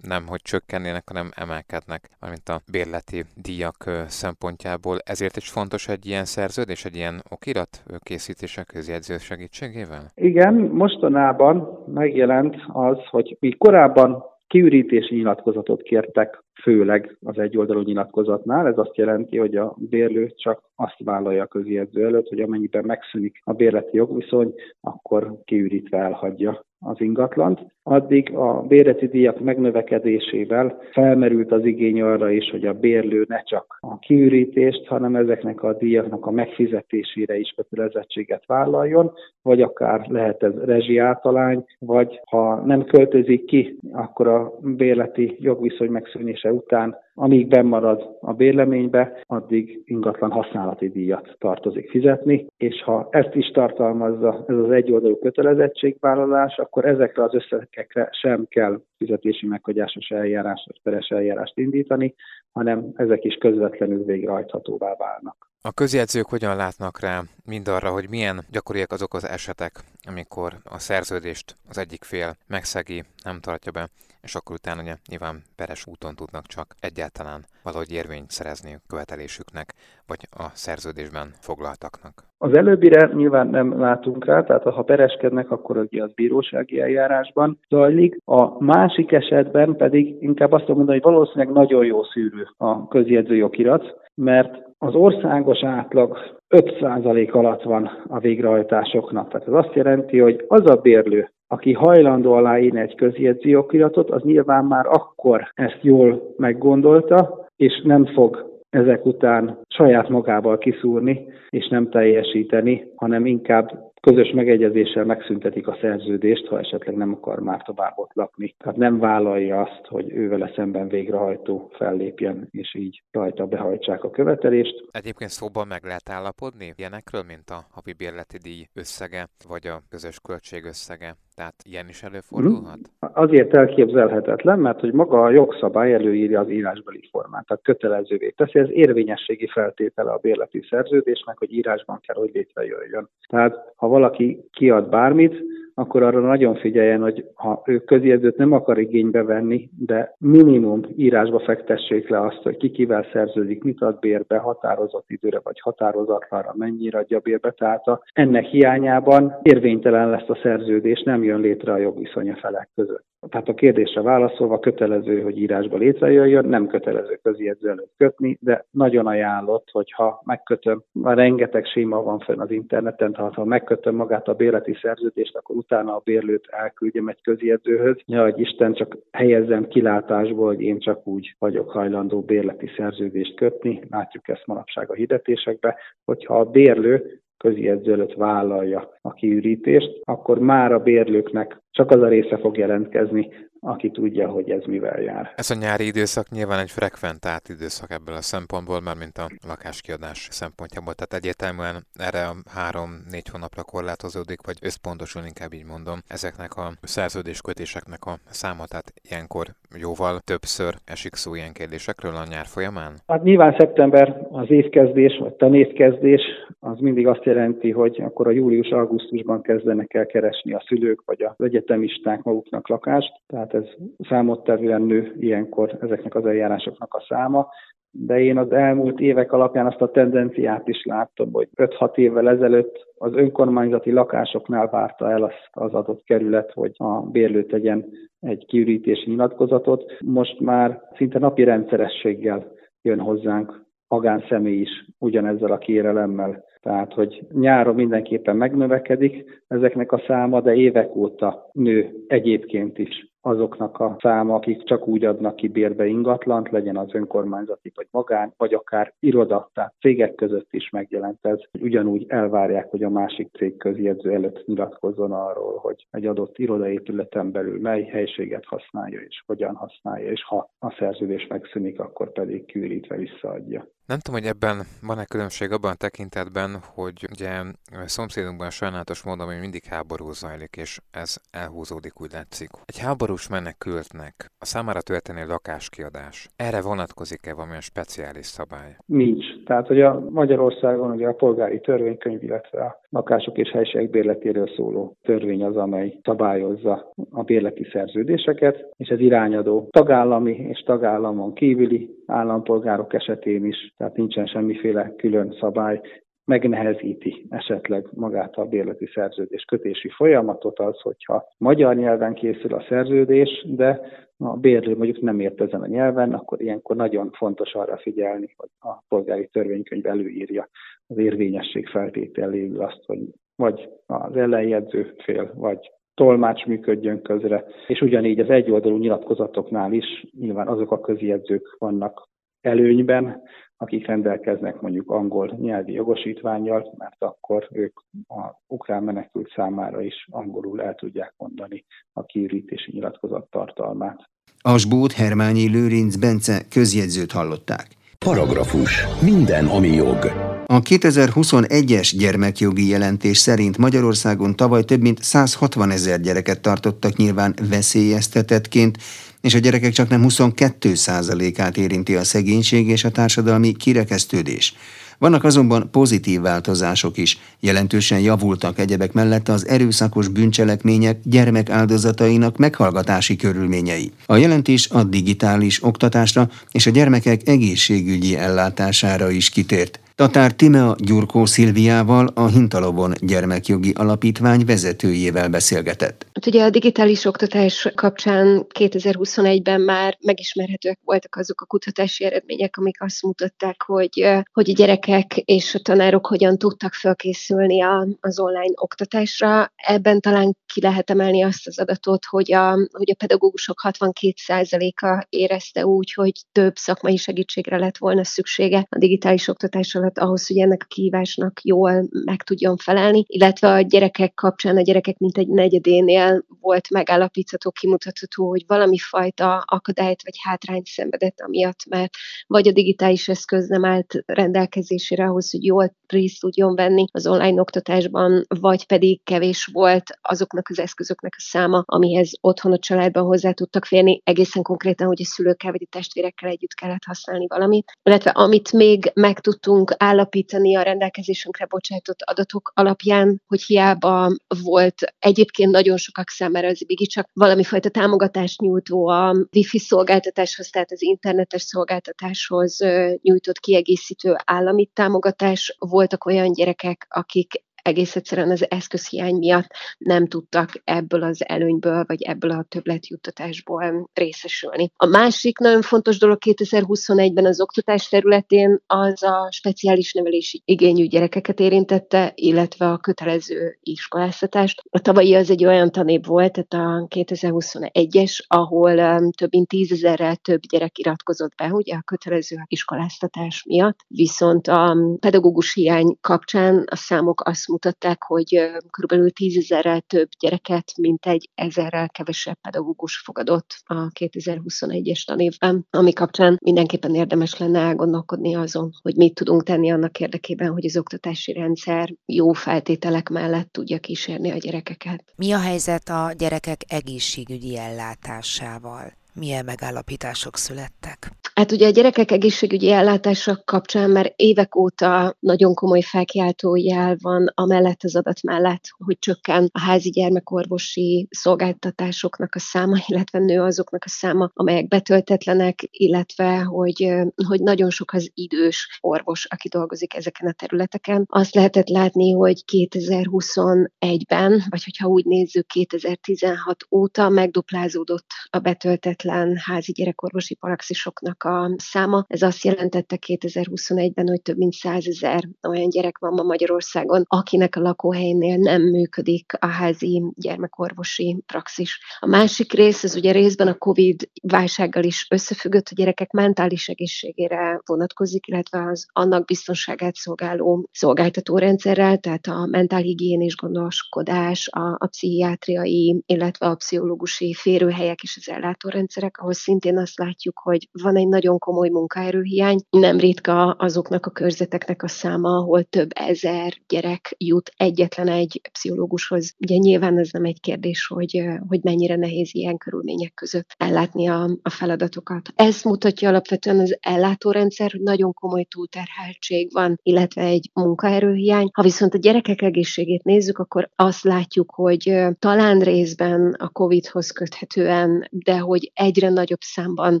nem, 0.08 0.26
hogy 0.26 0.40
csökkennének, 0.42 1.02
hanem 1.06 1.30
emelkednek, 1.34 2.10
mármint 2.20 2.48
a 2.48 2.60
bérleti 2.70 3.24
díjak 3.42 3.90
szempontjából. 4.06 4.98
Ezért 5.04 5.36
is 5.36 5.48
fontos 5.48 5.88
egy 5.88 6.06
ilyen 6.06 6.24
szerződés, 6.24 6.84
egy 6.84 6.96
ilyen 6.96 7.22
okirat 7.30 7.82
készítése 7.98 8.62
közjegyző 8.62 9.18
segítségével? 9.18 10.10
Igen, 10.14 10.54
mostanában 10.54 11.84
megjelent 11.94 12.56
az, 12.72 12.98
hogy 13.10 13.36
mi 13.40 13.50
korábban 13.50 14.24
kiürítési 14.46 15.14
nyilatkozatot 15.14 15.82
kértek, 15.82 16.41
főleg 16.62 17.16
az 17.20 17.38
egyoldalú 17.38 17.80
nyilatkozatnál. 17.80 18.66
Ez 18.66 18.78
azt 18.78 18.96
jelenti, 18.96 19.38
hogy 19.38 19.56
a 19.56 19.74
bérlő 19.78 20.32
csak 20.36 20.62
azt 20.74 21.02
vállalja 21.04 21.42
a 21.42 21.46
közjegyző 21.46 22.04
előtt, 22.04 22.28
hogy 22.28 22.40
amennyiben 22.40 22.84
megszűnik 22.84 23.40
a 23.44 23.52
bérleti 23.52 23.96
jogviszony, 23.96 24.54
akkor 24.80 25.38
kiürítve 25.44 25.98
elhagyja 25.98 26.64
az 26.82 27.00
ingatlant. 27.00 27.60
Addig 27.82 28.34
a 28.34 28.62
bérleti 28.68 29.06
díjak 29.06 29.40
megnövekedésével 29.40 30.78
felmerült 30.92 31.52
az 31.52 31.64
igény 31.64 32.02
arra 32.02 32.30
is, 32.30 32.50
hogy 32.50 32.66
a 32.66 32.72
bérlő 32.72 33.24
ne 33.28 33.42
csak 33.42 33.78
a 33.80 33.98
kiürítést, 33.98 34.86
hanem 34.86 35.16
ezeknek 35.16 35.62
a 35.62 35.72
díjaknak 35.72 36.26
a 36.26 36.30
megfizetésére 36.30 37.38
is 37.38 37.54
kötelezettséget 37.56 38.46
vállaljon, 38.46 39.12
vagy 39.42 39.62
akár 39.62 40.06
lehet 40.08 40.42
ez 40.42 40.52
rezsiátalány, 40.64 41.64
vagy 41.78 42.20
ha 42.24 42.62
nem 42.64 42.84
költözik 42.84 43.44
ki, 43.44 43.78
akkor 43.92 44.28
a 44.28 44.52
bérleti 44.60 45.36
jogviszony 45.40 45.90
megszűnése 45.90 46.52
után 46.52 46.96
amíg 47.14 47.48
bennmarad 47.48 48.16
a 48.20 48.32
bérleménybe, 48.32 49.22
addig 49.26 49.82
ingatlan 49.84 50.30
használati 50.30 50.88
díjat 50.88 51.36
tartozik 51.38 51.90
fizetni, 51.90 52.46
és 52.56 52.82
ha 52.82 53.08
ezt 53.10 53.34
is 53.34 53.50
tartalmazza 53.50 54.44
ez 54.48 54.56
az 54.56 54.70
egyoldalú 54.70 55.18
kötelezettségvállalás, 55.18 56.58
akkor 56.58 56.84
ezekre 56.84 57.22
az 57.22 57.34
összegekre 57.34 58.08
sem 58.12 58.46
kell 58.48 58.80
fizetési 58.98 59.46
meghagyásos 59.46 60.08
eljárást 60.08 60.66
vagy 60.66 60.80
peres 60.82 61.08
eljárást 61.08 61.58
indítani, 61.58 62.14
hanem 62.52 62.92
ezek 62.94 63.24
is 63.24 63.34
közvetlenül 63.34 64.04
végrehajthatóvá 64.04 64.94
válnak. 64.98 65.51
A 65.64 65.72
közjegyzők 65.72 66.28
hogyan 66.28 66.56
látnak 66.56 67.00
rá? 67.00 67.22
Mindarra, 67.44 67.90
hogy 67.90 68.08
milyen 68.08 68.46
gyakoriak 68.50 68.92
azok 68.92 69.14
az 69.14 69.24
esetek, 69.24 69.80
amikor 70.02 70.60
a 70.64 70.78
szerződést 70.78 71.56
az 71.68 71.78
egyik 71.78 72.04
fél 72.04 72.36
megszegi, 72.46 73.04
nem 73.22 73.40
tartja 73.40 73.72
be, 73.72 73.88
és 74.20 74.34
akkor 74.34 74.54
utána 74.54 74.82
ugye 74.82 74.96
nyilván 75.06 75.42
peres 75.56 75.86
úton 75.86 76.14
tudnak 76.14 76.46
csak 76.46 76.76
egyáltalán 76.80 77.46
valahogy 77.62 77.92
érvényt 77.92 78.30
szerezni 78.30 78.78
követelésüknek, 78.86 79.74
vagy 80.12 80.44
a 80.44 80.50
szerződésben 80.52 81.28
foglaltaknak. 81.40 82.14
Az 82.38 82.56
előbbire 82.56 83.10
nyilván 83.14 83.46
nem 83.46 83.80
látunk 83.80 84.24
rá, 84.24 84.42
tehát 84.42 84.62
ha 84.62 84.82
pereskednek, 84.82 85.50
akkor 85.50 85.76
ugye 85.76 86.02
az 86.02 86.12
bírósági 86.12 86.80
eljárásban 86.80 87.58
zajlik. 87.68 88.18
A 88.24 88.64
másik 88.64 89.12
esetben 89.12 89.76
pedig 89.76 90.16
inkább 90.20 90.52
azt 90.52 90.66
mondom, 90.68 90.86
hogy 90.86 91.02
valószínűleg 91.02 91.52
nagyon 91.52 91.84
jó 91.84 92.02
szűrő 92.02 92.48
a 92.56 92.88
közjegyző 92.88 93.34
jogirat, 93.34 93.84
mert 94.14 94.52
az 94.78 94.94
országos 94.94 95.64
átlag 95.64 96.18
5% 96.48 97.32
alatt 97.32 97.62
van 97.62 97.90
a 98.08 98.18
végrehajtásoknak. 98.18 99.28
Tehát 99.30 99.46
ez 99.46 99.54
azt 99.54 99.74
jelenti, 99.74 100.18
hogy 100.18 100.44
az 100.48 100.70
a 100.70 100.76
bérlő, 100.76 101.30
aki 101.46 101.72
hajlandó 101.72 102.32
aláírni 102.32 102.80
egy 102.80 102.94
közjegyző 102.94 103.58
okiratot, 103.58 104.10
az 104.10 104.22
nyilván 104.22 104.64
már 104.64 104.86
akkor 104.86 105.50
ezt 105.54 105.78
jól 105.80 106.34
meggondolta, 106.36 107.46
és 107.56 107.82
nem 107.84 108.06
fog 108.06 108.51
ezek 108.72 109.06
után 109.06 109.58
saját 109.68 110.08
magával 110.08 110.58
kiszúrni 110.58 111.26
és 111.48 111.68
nem 111.68 111.90
teljesíteni, 111.90 112.86
hanem 112.96 113.26
inkább 113.26 113.92
közös 114.00 114.30
megegyezéssel 114.30 115.04
megszüntetik 115.04 115.68
a 115.68 115.78
szerződést, 115.80 116.46
ha 116.46 116.58
esetleg 116.58 116.96
nem 116.96 117.12
akar 117.12 117.40
már 117.40 117.62
tovább 117.62 117.92
ott 117.96 118.10
lakni. 118.14 118.54
Tehát 118.58 118.76
nem 118.76 118.98
vállalja 118.98 119.60
azt, 119.60 119.86
hogy 119.88 120.12
ő 120.12 120.28
vele 120.28 120.52
szemben 120.54 120.88
végrehajtó 120.88 121.70
fellépjen, 121.72 122.48
és 122.50 122.74
így 122.74 123.02
rajta 123.10 123.46
behajtsák 123.46 124.04
a 124.04 124.10
követelést. 124.10 124.84
Egyébként 124.90 125.30
szóban 125.30 125.66
meg 125.66 125.84
lehet 125.84 126.08
állapodni 126.08 126.72
ilyenekről, 126.76 127.22
mint 127.26 127.50
a 127.50 127.66
havi 127.70 127.92
bérleti 127.92 128.38
díj 128.38 128.66
összege, 128.74 129.26
vagy 129.48 129.66
a 129.66 129.82
közös 129.88 130.20
költség 130.20 130.64
összege? 130.64 131.14
Tehát 131.34 131.54
ilyen 131.64 131.88
is 131.88 132.02
előfordulhat? 132.02 132.80
Azért 133.12 133.54
elképzelhetetlen, 133.54 134.58
mert 134.58 134.80
hogy 134.80 134.92
maga 134.92 135.22
a 135.22 135.30
jogszabály 135.30 135.94
előírja 135.94 136.40
az 136.40 136.50
írásbeli 136.50 137.08
formát, 137.10 137.46
tehát 137.46 137.62
kötelezővé 137.62 138.28
teszi. 138.36 138.58
Ez 138.58 138.70
érvényességi 138.70 139.46
feltétele 139.46 140.10
a 140.10 140.18
bérleti 140.22 140.62
szerződésnek, 140.70 141.38
hogy 141.38 141.52
írásban 141.52 142.00
kell, 142.06 142.16
hogy 142.16 142.30
létrejöjjön. 142.32 143.08
Tehát 143.28 143.72
ha 143.76 143.88
valaki 143.88 144.48
kiad 144.52 144.88
bármit, 144.88 145.42
akkor 145.74 146.02
arra 146.02 146.20
nagyon 146.20 146.54
figyeljen, 146.54 147.00
hogy 147.00 147.24
ha 147.34 147.62
ő 147.66 147.78
közjegyzőt 147.78 148.36
nem 148.36 148.52
akar 148.52 148.78
igénybe 148.78 149.22
venni, 149.22 149.70
de 149.78 150.14
minimum 150.18 150.80
írásba 150.96 151.38
fektessék 151.38 152.08
le 152.08 152.20
azt, 152.20 152.42
hogy 152.42 152.56
ki 152.56 152.70
kivel 152.70 153.06
szerződik, 153.12 153.62
mit 153.64 153.82
ad 153.82 153.98
bérbe, 153.98 154.38
határozott 154.38 155.10
időre 155.10 155.40
vagy 155.42 155.60
határozatlanra, 155.60 156.52
mennyire 156.56 156.98
adja 156.98 157.18
bérbe. 157.18 157.50
Tehát 157.50 157.86
a, 157.86 158.02
ennek 158.12 158.44
hiányában 158.44 159.38
érvénytelen 159.42 160.10
lesz 160.10 160.28
a 160.28 160.38
szerződés, 160.42 161.02
nem 161.02 161.22
jön 161.22 161.40
létre 161.40 161.72
a 161.72 161.76
jogviszony 161.76 162.30
a 162.30 162.36
felek 162.36 162.68
között. 162.74 163.11
Tehát 163.28 163.48
a 163.48 163.54
kérdésre 163.54 164.00
válaszolva 164.00 164.58
kötelező, 164.58 165.22
hogy 165.22 165.38
írásba 165.38 165.76
létrejöjjön, 165.76 166.44
nem 166.44 166.66
kötelező 166.66 167.18
közjegyző 167.22 167.68
előtt 167.68 167.92
kötni, 167.96 168.38
de 168.40 168.64
nagyon 168.70 169.06
ajánlott, 169.06 169.68
hogyha 169.70 170.22
megkötöm, 170.24 170.82
már 170.92 171.16
rengeteg 171.16 171.64
séma 171.64 172.02
van 172.02 172.18
fenn 172.18 172.40
az 172.40 172.50
interneten, 172.50 173.12
tehát 173.12 173.34
ha 173.34 173.44
megkötöm 173.44 173.94
magát 173.94 174.28
a 174.28 174.34
bérleti 174.34 174.78
szerződést, 174.82 175.36
akkor 175.36 175.56
utána 175.56 175.94
a 175.94 176.02
bérlőt 176.04 176.46
elküldjem 176.50 177.08
egy 177.08 177.22
közjegyzőhöz, 177.22 177.96
ja, 178.06 178.22
hogy 178.22 178.40
Isten 178.40 178.72
csak 178.72 178.98
helyezzem 179.10 179.68
kilátásból, 179.68 180.46
hogy 180.46 180.60
én 180.60 180.78
csak 180.78 181.06
úgy 181.06 181.34
vagyok 181.38 181.70
hajlandó 181.70 182.20
bérleti 182.20 182.70
szerződést 182.76 183.34
kötni, 183.34 183.82
látjuk 183.90 184.28
ezt 184.28 184.46
manapság 184.46 184.90
a 184.90 184.94
hirdetésekbe, 184.94 185.76
hogyha 186.04 186.38
a 186.38 186.44
bérlő 186.44 187.22
közjegyző 187.42 187.92
előtt 187.92 188.14
vállalja 188.14 188.90
a 189.00 189.12
kiürítést, 189.12 190.00
akkor 190.04 190.38
már 190.38 190.72
a 190.72 190.78
bérlőknek 190.78 191.60
csak 191.70 191.90
az 191.90 192.02
a 192.02 192.08
része 192.08 192.38
fog 192.38 192.56
jelentkezni, 192.56 193.28
aki 193.60 193.90
tudja, 193.90 194.28
hogy 194.28 194.50
ez 194.50 194.62
mivel 194.66 195.00
jár. 195.00 195.32
Ez 195.36 195.50
a 195.50 195.54
nyári 195.54 195.86
időszak 195.86 196.28
nyilván 196.28 196.58
egy 196.58 196.70
frekventált 196.70 197.48
időszak 197.48 197.90
ebből 197.90 198.14
a 198.14 198.20
szempontból, 198.20 198.80
már 198.80 198.96
mint 198.96 199.18
a 199.18 199.26
lakáskiadás 199.46 200.28
szempontjából. 200.30 200.94
Tehát 200.94 201.14
egyértelműen 201.14 201.86
erre 201.98 202.26
a 202.26 202.34
három-négy 202.54 203.28
hónapra 203.28 203.62
korlátozódik, 203.62 204.46
vagy 204.46 204.58
összpontosul, 204.62 205.22
inkább 205.24 205.52
így 205.52 205.66
mondom, 205.66 205.98
ezeknek 206.06 206.56
a 206.56 206.72
szerződéskötéseknek 206.82 208.04
a 208.04 208.18
száma, 208.30 208.64
tehát 208.66 208.92
ilyenkor 209.10 209.46
jóval 209.80 210.18
többször 210.24 210.74
esik 210.84 211.14
szó 211.14 211.34
ilyen 211.34 211.52
kérdésekről 211.52 212.14
a 212.14 212.30
nyár 212.30 212.46
folyamán? 212.46 212.92
Hát 213.06 213.22
nyilván 213.22 213.54
szeptember 213.58 214.26
az 214.30 214.50
évkezdés, 214.50 215.18
vagy 215.18 215.34
tanévkezdés, 215.34 216.22
az 216.60 216.78
mindig 216.78 217.06
azt 217.06 217.24
jelenti, 217.24 217.70
hogy 217.70 218.02
akkor 218.02 218.26
a 218.26 218.30
július-augusztusban 218.30 219.42
kezdenek 219.42 219.94
el 219.94 220.06
keresni 220.06 220.52
a 220.52 220.64
szülők, 220.66 221.02
vagy 221.04 221.22
az 221.22 221.44
egyetemisták 221.44 222.22
maguknak 222.22 222.68
lakást. 222.68 223.12
Tehát 223.26 223.54
ez 223.54 223.64
számottevően 224.08 224.82
nő 224.82 225.16
ilyenkor 225.20 225.78
ezeknek 225.80 226.14
az 226.14 226.26
eljárásoknak 226.26 226.94
a 226.94 227.04
száma, 227.08 227.48
de 227.92 228.20
én 228.20 228.38
az 228.38 228.52
elmúlt 228.52 229.00
évek 229.00 229.32
alapján 229.32 229.66
azt 229.66 229.80
a 229.80 229.90
tendenciát 229.90 230.68
is 230.68 230.84
láttam, 230.84 231.32
hogy 231.32 231.48
5-6 231.56 231.96
évvel 231.96 232.28
ezelőtt 232.28 232.86
az 232.94 233.14
önkormányzati 233.14 233.90
lakásoknál 233.90 234.68
várta 234.68 235.10
el 235.10 235.22
azt 235.22 235.48
az 235.50 235.72
adott 235.72 236.04
kerület, 236.04 236.52
hogy 236.52 236.72
a 236.76 237.00
bérlő 237.00 237.44
tegyen 237.44 237.84
egy 238.20 238.44
kiürítési 238.46 239.10
nyilatkozatot. 239.10 239.96
Most 240.04 240.40
már 240.40 240.80
szinte 240.96 241.18
napi 241.18 241.44
rendszerességgel 241.44 242.52
jön 242.82 242.98
hozzánk 242.98 243.64
magánszemély 243.88 244.60
is 244.60 244.86
ugyanezzel 244.98 245.52
a 245.52 245.58
kérelemmel. 245.58 246.44
Tehát, 246.60 246.92
hogy 246.92 247.26
nyáron 247.32 247.74
mindenképpen 247.74 248.36
megnövekedik 248.36 249.42
ezeknek 249.48 249.92
a 249.92 250.02
száma, 250.06 250.40
de 250.40 250.54
évek 250.54 250.96
óta 250.96 251.50
nő 251.52 251.90
egyébként 252.06 252.78
is 252.78 253.11
azoknak 253.22 253.80
a 253.80 253.96
száma, 254.00 254.34
akik 254.34 254.64
csak 254.64 254.86
úgy 254.86 255.04
adnak 255.04 255.36
ki 255.36 255.48
bérbe 255.48 255.86
ingatlant, 255.86 256.50
legyen 256.50 256.76
az 256.76 256.94
önkormányzati 256.94 257.72
vagy 257.74 257.86
magán, 257.90 258.34
vagy 258.36 258.54
akár 258.54 258.92
iroda, 259.00 259.50
tehát 259.54 259.74
cégek 259.80 260.14
között 260.14 260.48
is 260.50 260.70
megjelent 260.70 261.18
ez, 261.26 261.38
ugyanúgy 261.60 262.04
elvárják, 262.08 262.70
hogy 262.70 262.82
a 262.82 262.90
másik 262.90 263.28
cég 263.36 263.56
közjegyző 263.56 264.12
előtt 264.12 264.46
nyilatkozzon 264.46 265.12
arról, 265.12 265.58
hogy 265.58 265.86
egy 265.90 266.06
adott 266.06 266.38
irodaépületen 266.38 267.30
belül 267.30 267.60
mely 267.60 267.82
helységet 267.82 268.44
használja 268.44 269.00
és 269.00 269.22
hogyan 269.26 269.54
használja, 269.54 270.10
és 270.10 270.24
ha 270.24 270.50
a 270.58 270.70
szerződés 270.78 271.26
megszűnik, 271.26 271.80
akkor 271.80 272.12
pedig 272.12 272.44
kiürítve 272.44 272.96
visszaadja. 272.96 273.66
Nem 273.86 273.98
tudom, 273.98 274.20
hogy 274.20 274.28
ebben 274.28 274.56
van-e 274.82 275.04
különbség 275.04 275.52
abban 275.52 275.70
a 275.70 275.74
tekintetben, 275.74 276.50
hogy 276.74 277.08
ugye 277.12 277.42
szomszédunkban 277.84 278.50
sajnálatos 278.50 279.02
módon 279.02 279.26
még 279.28 279.40
mindig 279.40 279.64
háború 279.64 280.12
zajlik, 280.12 280.56
és 280.56 280.78
ez 280.90 281.16
elhúzódik, 281.30 282.00
úgy 282.00 282.12
látszik. 282.12 282.50
Egy 282.64 282.78
háborús 282.78 283.28
menekültnek 283.28 284.14
a 284.38 284.44
számára 284.44 284.80
történő 284.80 285.26
lakáskiadás, 285.26 286.28
erre 286.36 286.60
vonatkozik-e 286.60 287.34
valamilyen 287.34 287.60
speciális 287.60 288.26
szabály? 288.26 288.76
Nincs. 288.86 289.24
Tehát, 289.44 289.66
hogy 289.66 289.80
a 289.80 290.00
Magyarországon 290.10 290.90
ugye 290.90 291.08
a 291.08 291.14
polgári 291.14 291.60
törvénykönyv, 291.60 292.22
illetve 292.22 292.64
a 292.64 292.81
lakások 292.92 293.38
és 293.38 293.50
helyiségek 293.50 293.90
bérletéről 293.90 294.48
szóló 294.56 294.96
törvény 295.02 295.44
az, 295.44 295.56
amely 295.56 295.98
szabályozza 296.02 296.92
a 297.10 297.22
bérleti 297.22 297.66
szerződéseket, 297.72 298.66
és 298.76 298.88
ez 298.88 299.00
irányadó 299.00 299.68
tagállami 299.70 300.32
és 300.32 300.62
tagállamon 300.62 301.34
kívüli 301.34 301.90
állampolgárok 302.06 302.94
esetén 302.94 303.44
is, 303.44 303.74
tehát 303.76 303.96
nincsen 303.96 304.26
semmiféle 304.26 304.94
külön 304.96 305.36
szabály, 305.40 305.80
megnehezíti 306.24 307.26
esetleg 307.30 307.86
magát 307.90 308.34
a 308.34 308.44
bérleti 308.44 308.86
szerződés 308.94 309.44
kötési 309.44 309.88
folyamatot 309.88 310.58
az, 310.58 310.80
hogyha 310.80 311.28
magyar 311.38 311.76
nyelven 311.76 312.14
készül 312.14 312.54
a 312.54 312.64
szerződés, 312.68 313.44
de 313.48 313.80
a 314.24 314.36
bérlő 314.36 314.76
mondjuk 314.76 315.00
nem 315.00 315.20
ért 315.20 315.40
ezen 315.40 315.62
a 315.62 315.66
nyelven, 315.66 316.12
akkor 316.12 316.40
ilyenkor 316.40 316.76
nagyon 316.76 317.10
fontos 317.10 317.54
arra 317.54 317.76
figyelni, 317.76 318.34
hogy 318.36 318.48
a 318.60 318.82
polgári 318.88 319.28
törvénykönyv 319.32 319.86
előírja 319.86 320.48
az 320.86 320.98
érvényesség 320.98 321.68
feltételéül 321.68 322.62
azt, 322.62 322.80
hogy 322.86 323.00
vagy 323.36 323.68
az 323.86 324.16
ellenjegyző 324.16 324.94
fél, 324.98 325.32
vagy 325.34 325.58
tolmács 325.94 326.46
működjön 326.46 327.02
közre, 327.02 327.44
és 327.66 327.80
ugyanígy 327.80 328.20
az 328.20 328.30
egyoldalú 328.30 328.76
nyilatkozatoknál 328.76 329.72
is 329.72 330.06
nyilván 330.18 330.48
azok 330.48 330.70
a 330.70 330.80
közjegyzők 330.80 331.56
vannak 331.58 332.08
előnyben, 332.40 333.22
akik 333.62 333.86
rendelkeznek 333.86 334.60
mondjuk 334.60 334.90
angol 334.90 335.36
nyelvi 335.40 335.72
jogosítványjal, 335.72 336.74
mert 336.78 336.96
akkor 336.98 337.48
ők 337.52 337.78
a 338.08 338.42
ukrán 338.46 338.82
menekült 338.82 339.32
számára 339.34 339.80
is 339.80 340.06
angolul 340.10 340.62
el 340.62 340.74
tudják 340.74 341.14
mondani 341.16 341.64
a 341.92 342.04
kiürítési 342.04 342.70
nyilatkozat 342.72 343.26
tartalmát. 343.30 344.10
Asbót 344.40 344.92
Hermányi 344.92 345.48
Lőrinc 345.48 345.96
Bence 345.96 346.42
közjegyzőt 346.50 347.12
hallották. 347.12 347.66
Paragrafus. 347.98 348.86
Minden, 349.02 349.46
ami 349.46 349.68
jog. 349.68 349.98
A 350.46 350.60
2021-es 350.60 351.92
gyermekjogi 351.98 352.68
jelentés 352.68 353.18
szerint 353.18 353.58
Magyarországon 353.58 354.36
tavaly 354.36 354.62
több 354.62 354.80
mint 354.80 355.02
160 355.02 355.70
ezer 355.70 356.00
gyereket 356.00 356.40
tartottak 356.40 356.96
nyilván 356.96 357.34
veszélyeztetettként, 357.48 358.78
és 359.22 359.34
a 359.34 359.38
gyerekek 359.38 359.72
csak 359.72 359.88
nem 359.88 360.04
22%-át 360.08 361.56
érinti 361.56 361.94
a 361.96 362.04
szegénység 362.04 362.68
és 362.68 362.84
a 362.84 362.90
társadalmi 362.90 363.52
kirekesztődés. 363.52 364.54
Vannak 364.98 365.24
azonban 365.24 365.70
pozitív 365.70 366.20
változások 366.20 366.96
is, 366.96 367.18
jelentősen 367.40 368.00
javultak 368.00 368.58
egyebek 368.58 368.92
mellett 368.92 369.28
az 369.28 369.46
erőszakos 369.46 370.08
bűncselekmények 370.08 370.98
gyermek 371.02 371.50
áldozatainak 371.50 372.36
meghallgatási 372.36 373.16
körülményei. 373.16 373.92
A 374.06 374.16
jelentés 374.16 374.68
a 374.68 374.82
digitális 374.82 375.64
oktatásra 375.64 376.30
és 376.52 376.66
a 376.66 376.70
gyermekek 376.70 377.28
egészségügyi 377.28 378.16
ellátására 378.16 379.10
is 379.10 379.28
kitért. 379.28 379.80
Tatár 380.02 380.32
Timea 380.32 380.74
Gyurkó 380.78 381.24
Szilviával, 381.24 382.06
a 382.14 382.26
Hintalovon 382.26 382.92
Gyermekjogi 383.00 383.72
Alapítvány 383.76 384.44
vezetőjével 384.44 385.28
beszélgetett. 385.28 386.06
Hát 386.12 386.26
ugye 386.26 386.44
a 386.44 386.50
digitális 386.50 387.04
oktatás 387.04 387.68
kapcsán 387.74 388.46
2021-ben 388.58 389.60
már 389.60 389.96
megismerhetőek 390.00 390.78
voltak 390.84 391.16
azok 391.16 391.40
a 391.40 391.44
kutatási 391.46 392.04
eredmények, 392.04 392.56
amik 392.56 392.82
azt 392.82 393.02
mutatták, 393.02 393.62
hogy, 393.66 394.08
hogy 394.32 394.50
a 394.50 394.52
gyerekek 394.52 395.16
és 395.16 395.54
a 395.54 395.58
tanárok 395.58 396.06
hogyan 396.06 396.38
tudtak 396.38 396.72
felkészülni 396.72 397.62
az 398.00 398.18
online 398.18 398.52
oktatásra. 398.54 399.52
Ebben 399.56 400.00
talán 400.00 400.36
ki 400.52 400.60
lehet 400.60 400.90
emelni 400.90 401.22
azt 401.22 401.46
az 401.46 401.58
adatot, 401.58 402.04
hogy 402.04 402.32
a, 402.32 402.50
hogy 402.72 402.90
a 402.90 402.96
pedagógusok 402.98 403.60
62%-a 403.68 405.06
érezte 405.08 405.66
úgy, 405.66 405.92
hogy 405.92 406.12
több 406.32 406.56
szakmai 406.56 406.96
segítségre 406.96 407.58
lett 407.58 407.76
volna 407.76 408.04
szüksége 408.04 408.66
a 408.68 408.78
digitális 408.78 409.28
oktatás 409.28 409.74
alatt 409.74 409.91
ahhoz, 409.98 410.26
hogy 410.26 410.38
ennek 410.38 410.62
a 410.64 410.66
kihívásnak 410.68 411.40
jól 411.42 411.88
meg 412.04 412.22
tudjon 412.22 412.56
felelni, 412.56 413.04
illetve 413.06 413.52
a 413.52 413.60
gyerekek 413.60 414.14
kapcsán 414.14 414.56
a 414.56 414.62
gyerekek 414.62 414.98
mint 414.98 415.18
egy 415.18 415.28
negyedénél 415.28 416.24
volt 416.40 416.70
megállapítható, 416.70 417.50
kimutatható, 417.50 418.28
hogy 418.28 418.44
valami 418.46 418.78
fajta 418.78 419.42
akadályt 419.46 420.02
vagy 420.04 420.14
hátrányt 420.22 420.66
szenvedett 420.66 421.20
amiatt, 421.20 421.66
mert 421.68 421.94
vagy 422.26 422.48
a 422.48 422.52
digitális 422.52 423.08
eszköz 423.08 423.48
nem 423.48 423.64
állt 423.64 424.02
rendelkezésére 424.06 425.04
ahhoz, 425.04 425.30
hogy 425.30 425.44
jól 425.44 425.74
részt 425.86 426.20
tudjon 426.20 426.54
venni 426.54 426.84
az 426.92 427.06
online 427.06 427.40
oktatásban, 427.40 428.24
vagy 428.40 428.66
pedig 428.66 429.02
kevés 429.04 429.50
volt 429.52 429.98
azoknak 430.02 430.48
az 430.48 430.58
eszközöknek 430.58 431.14
a 431.16 431.20
száma, 431.20 431.62
amihez 431.66 432.10
otthon 432.20 432.52
a 432.52 432.58
családban 432.58 433.04
hozzá 433.04 433.32
tudtak 433.32 433.64
férni, 433.64 434.00
egészen 434.04 434.42
konkrétan, 434.42 434.86
hogy 434.86 435.00
a 435.02 435.04
szülőkkel 435.04 435.50
vagy 435.50 435.62
a 435.64 435.70
testvérekkel 435.70 436.30
együtt 436.30 436.54
kellett 436.54 436.84
használni 436.84 437.26
valamit. 437.28 437.72
Illetve 437.82 438.10
amit 438.10 438.52
még 438.52 438.90
meg 438.94 439.20
tudtunk 439.20 439.74
állapítani 439.82 440.56
a 440.56 440.62
rendelkezésünkre 440.62 441.46
bocsájtott 441.46 442.02
adatok 442.02 442.52
alapján, 442.54 443.22
hogy 443.26 443.42
hiába 443.42 444.16
volt 444.42 444.74
egyébként 444.98 445.50
nagyon 445.50 445.76
sokak 445.76 446.08
számára 446.08 446.48
az 446.48 446.64
Bigi 446.66 446.86
csak 446.86 447.08
valami 447.12 447.44
fajta 447.44 447.68
támogatást 447.68 448.40
nyújtó 448.40 448.88
a 448.88 449.14
wifi 449.32 449.58
szolgáltatáshoz, 449.58 450.50
tehát 450.50 450.72
az 450.72 450.82
internetes 450.82 451.42
szolgáltatáshoz 451.42 452.58
nyújtott 453.02 453.38
kiegészítő 453.38 454.16
állami 454.24 454.66
támogatás. 454.72 455.56
Voltak 455.58 456.04
olyan 456.04 456.32
gyerekek, 456.32 456.86
akik 456.88 457.44
egész 457.62 457.96
egyszerűen 457.96 458.30
az 458.30 458.50
eszközhiány 458.50 459.14
miatt 459.14 459.46
nem 459.78 460.06
tudtak 460.06 460.50
ebből 460.64 461.02
az 461.02 461.28
előnyből, 461.28 461.84
vagy 461.86 462.02
ebből 462.02 462.30
a 462.30 462.46
többletjuttatásból 462.48 463.90
részesülni. 463.92 464.72
A 464.76 464.86
másik 464.86 465.38
nagyon 465.38 465.62
fontos 465.62 465.98
dolog 465.98 466.18
2021-ben 466.26 467.26
az 467.26 467.40
oktatás 467.40 467.88
területén 467.88 468.62
az 468.66 469.02
a 469.02 469.28
speciális 469.30 469.92
nevelési 469.92 470.42
igényű 470.44 470.86
gyerekeket 470.86 471.40
érintette, 471.40 472.12
illetve 472.14 472.70
a 472.70 472.78
kötelező 472.78 473.58
iskoláztatást. 473.62 474.62
A 474.70 474.80
tavalyi 474.80 475.14
az 475.14 475.30
egy 475.30 475.44
olyan 475.44 475.70
tanév 475.70 476.04
volt, 476.04 476.32
tehát 476.32 476.66
a 476.66 476.86
2021-es, 476.88 478.18
ahol 478.26 478.78
um, 478.78 479.10
több 479.10 479.30
mint 479.32 479.48
tízezerrel 479.48 480.16
több 480.16 480.40
gyerek 480.40 480.78
iratkozott 480.78 481.34
be, 481.34 481.46
ugye 481.46 481.74
a 481.74 481.82
kötelező 481.84 482.36
iskoláztatás 482.46 483.44
miatt, 483.46 483.78
viszont 483.88 484.48
a 484.48 484.76
pedagógus 485.00 485.54
hiány 485.54 485.96
kapcsán 486.00 486.64
a 486.70 486.76
számok 486.76 487.22
azt 487.24 487.48
mutatták, 487.52 488.02
hogy 488.02 488.50
körülbelül 488.70 489.10
tízezerrel 489.10 489.80
több 489.80 490.08
gyereket, 490.18 490.72
mint 490.76 491.06
egy 491.06 491.30
ezerrel 491.34 491.90
kevesebb 491.90 492.38
pedagógus 492.40 492.96
fogadott 492.96 493.54
a 493.64 493.74
2021-es 493.74 495.04
tanévben, 495.04 495.66
ami 495.70 495.92
kapcsán 495.92 496.38
mindenképpen 496.44 496.94
érdemes 496.94 497.38
lenne 497.38 497.60
elgondolkodni 497.60 498.34
azon, 498.34 498.70
hogy 498.82 498.96
mit 498.96 499.14
tudunk 499.14 499.42
tenni 499.42 499.70
annak 499.70 500.00
érdekében, 500.00 500.52
hogy 500.52 500.64
az 500.64 500.76
oktatási 500.76 501.32
rendszer 501.32 501.94
jó 502.06 502.32
feltételek 502.32 503.08
mellett 503.08 503.52
tudja 503.52 503.78
kísérni 503.78 504.30
a 504.30 504.36
gyerekeket. 504.36 505.04
Mi 505.16 505.32
a 505.32 505.38
helyzet 505.38 505.88
a 505.88 506.12
gyerekek 506.18 506.60
egészségügyi 506.68 507.56
ellátásával? 507.58 508.92
Milyen 509.14 509.44
megállapítások 509.44 510.36
születtek? 510.36 511.12
Hát 511.42 511.52
ugye 511.52 511.66
a 511.66 511.70
gyerekek 511.70 512.10
egészségügyi 512.10 512.70
ellátása 512.70 513.42
kapcsán 513.44 513.90
már 513.90 514.12
évek 514.16 514.56
óta 514.56 515.16
nagyon 515.20 515.54
komoly 515.54 515.80
felkiáltó 515.80 516.56
jel 516.56 516.96
van 517.00 517.32
amellett 517.34 517.82
az 517.82 517.96
adat 517.96 518.22
mellett, 518.22 518.64
hogy 518.84 518.98
csökken 518.98 519.48
a 519.52 519.60
házi 519.60 519.90
gyermekorvosi 519.90 521.08
szolgáltatásoknak 521.10 522.34
a 522.34 522.38
száma, 522.38 522.76
illetve 522.86 523.18
nő 523.18 523.40
azoknak 523.40 523.84
a 523.84 523.88
száma, 523.88 524.30
amelyek 524.34 524.68
betöltetlenek, 524.68 525.68
illetve 525.70 526.42
hogy, 526.42 526.92
hogy 527.26 527.40
nagyon 527.40 527.70
sok 527.70 527.92
az 527.92 528.10
idős 528.14 528.78
orvos, 528.80 529.26
aki 529.28 529.48
dolgozik 529.48 529.94
ezeken 529.94 530.28
a 530.28 530.32
területeken. 530.32 531.04
Azt 531.08 531.34
lehetett 531.34 531.68
látni, 531.68 532.12
hogy 532.12 532.44
2021-ben, 532.52 534.42
vagy 534.48 534.64
hogyha 534.64 534.88
úgy 534.88 535.04
nézzük, 535.04 535.46
2016 535.46 536.66
óta 536.70 537.08
megduplázódott 537.08 538.06
a 538.30 538.38
betöltetlen 538.38 539.36
házi 539.36 539.72
gyerekorvosi 539.72 540.34
praxisoknak 540.34 541.22
a 541.22 541.31
száma. 541.56 542.04
Ez 542.08 542.22
azt 542.22 542.44
jelentette 542.44 542.98
2021-ben, 543.06 544.08
hogy 544.08 544.22
több 544.22 544.36
mint 544.36 544.52
100 544.52 544.86
ezer 544.86 545.28
olyan 545.48 545.68
gyerek 545.68 545.98
van 545.98 546.14
ma 546.14 546.22
Magyarországon, 546.22 547.04
akinek 547.06 547.56
a 547.56 547.60
lakóhelyénél 547.60 548.36
nem 548.36 548.62
működik 548.62 549.32
a 549.38 549.46
házi 549.46 550.02
gyermekorvosi 550.16 551.22
praxis. 551.26 551.80
A 552.00 552.06
másik 552.06 552.52
rész, 552.52 552.84
ez 552.84 552.96
ugye 552.96 553.12
részben 553.12 553.48
a 553.48 553.54
COVID 553.54 554.08
válsággal 554.22 554.84
is 554.84 555.06
összefüggött, 555.10 555.68
a 555.70 555.74
gyerekek 555.74 556.10
mentális 556.10 556.68
egészségére 556.68 557.60
vonatkozik, 557.64 558.26
illetve 558.26 558.66
az 558.70 558.86
annak 558.92 559.24
biztonságát 559.24 559.94
szolgáló 559.94 560.68
szolgáltatórendszerrel, 560.72 561.98
tehát 561.98 562.26
a 562.26 562.46
mentálhigiénés 562.46 563.36
gondoskodás, 563.36 564.48
a, 564.48 564.76
a 564.78 564.86
pszichiátriai, 564.86 566.02
illetve 566.06 566.46
a 566.46 566.54
pszichológusi 566.54 567.34
férőhelyek 567.34 568.02
és 568.02 568.16
az 568.20 568.34
ellátórendszerek, 568.34 569.18
ahol 569.18 569.32
szintén 569.32 569.78
azt 569.78 569.98
látjuk, 569.98 570.38
hogy 570.38 570.68
van 570.72 570.96
egy 570.96 571.08
nagyon 571.12 571.38
komoly 571.38 571.68
munkaerőhiány. 571.68 572.58
Nem 572.70 572.98
ritka 572.98 573.50
azoknak 573.50 574.06
a 574.06 574.10
körzeteknek 574.10 574.82
a 574.82 574.88
száma, 574.88 575.28
ahol 575.28 575.62
több 575.62 575.90
ezer 575.94 576.52
gyerek 576.68 577.14
jut 577.18 577.50
egyetlen 577.56 578.08
egy 578.08 578.40
pszichológushoz. 578.52 579.34
Ugye 579.38 579.56
nyilván 579.56 579.98
ez 579.98 580.08
nem 580.12 580.24
egy 580.24 580.40
kérdés, 580.40 580.86
hogy, 580.86 581.22
hogy 581.48 581.60
mennyire 581.62 581.96
nehéz 581.96 582.34
ilyen 582.34 582.56
körülmények 582.56 583.14
között 583.14 583.54
ellátni 583.56 584.06
a, 584.08 584.38
a 584.42 584.50
feladatokat. 584.50 585.28
Ez 585.34 585.62
mutatja 585.62 586.08
alapvetően 586.08 586.58
az 586.58 586.78
ellátórendszer, 586.80 587.70
hogy 587.70 587.80
nagyon 587.80 588.12
komoly 588.12 588.44
túlterheltség 588.44 589.52
van, 589.52 589.78
illetve 589.82 590.22
egy 590.22 590.50
munkaerőhiány. 590.54 591.48
Ha 591.52 591.62
viszont 591.62 591.94
a 591.94 591.98
gyerekek 591.98 592.42
egészségét 592.42 593.04
nézzük, 593.04 593.38
akkor 593.38 593.70
azt 593.76 594.02
látjuk, 594.02 594.50
hogy 594.54 594.94
talán 595.18 595.58
részben 595.60 596.36
a 596.38 596.48
COVID-hoz 596.48 597.10
köthetően, 597.10 598.08
de 598.10 598.38
hogy 598.38 598.70
egyre 598.74 599.08
nagyobb 599.08 599.40
számban 599.40 600.00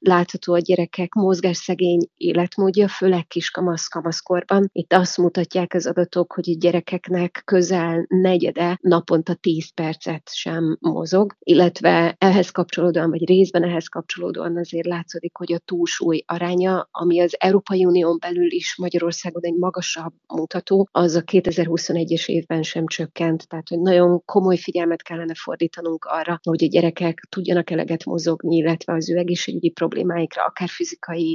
látható 0.00 0.54
a 0.54 0.60
gyerekek 0.98 1.14
mozgásszegény 1.14 2.08
életmódja, 2.16 2.88
főleg 2.88 3.26
kiskamasz 3.26 3.86
kamaszkorban. 3.86 4.68
Itt 4.72 4.92
azt 4.92 5.16
mutatják 5.16 5.74
az 5.74 5.86
adatok, 5.86 6.32
hogy 6.32 6.50
a 6.50 6.58
gyerekeknek 6.58 7.42
közel 7.44 8.04
negyede 8.08 8.78
naponta 8.80 9.34
10 9.34 9.74
percet 9.74 10.30
sem 10.32 10.76
mozog, 10.80 11.34
illetve 11.38 12.16
ehhez 12.18 12.50
kapcsolódóan, 12.50 13.10
vagy 13.10 13.28
részben 13.28 13.62
ehhez 13.62 13.86
kapcsolódóan 13.88 14.56
azért 14.56 14.86
látszik, 14.86 15.36
hogy 15.36 15.52
a 15.52 15.58
túlsúly 15.58 16.22
aránya, 16.26 16.88
ami 16.90 17.20
az 17.20 17.34
Európai 17.38 17.84
Unión 17.84 18.16
belül 18.20 18.52
is 18.52 18.76
Magyarországon 18.76 19.44
egy 19.44 19.56
magasabb 19.56 20.12
mutató, 20.26 20.88
az 20.90 21.14
a 21.14 21.22
2021-es 21.22 22.26
évben 22.26 22.62
sem 22.62 22.86
csökkent, 22.86 23.48
tehát 23.48 23.68
hogy 23.68 23.80
nagyon 23.80 24.22
komoly 24.24 24.56
figyelmet 24.56 25.02
kellene 25.02 25.34
fordítanunk 25.34 26.04
arra, 26.04 26.40
hogy 26.42 26.64
a 26.64 26.68
gyerekek 26.68 27.26
tudjanak 27.28 27.70
eleget 27.70 28.04
mozogni, 28.04 28.56
illetve 28.56 28.92
az 28.92 29.10
ő 29.10 29.16
egészségügyi 29.16 29.70
problémáikra, 29.70 30.42
akár 30.44 30.68
fizikai, 30.68 30.87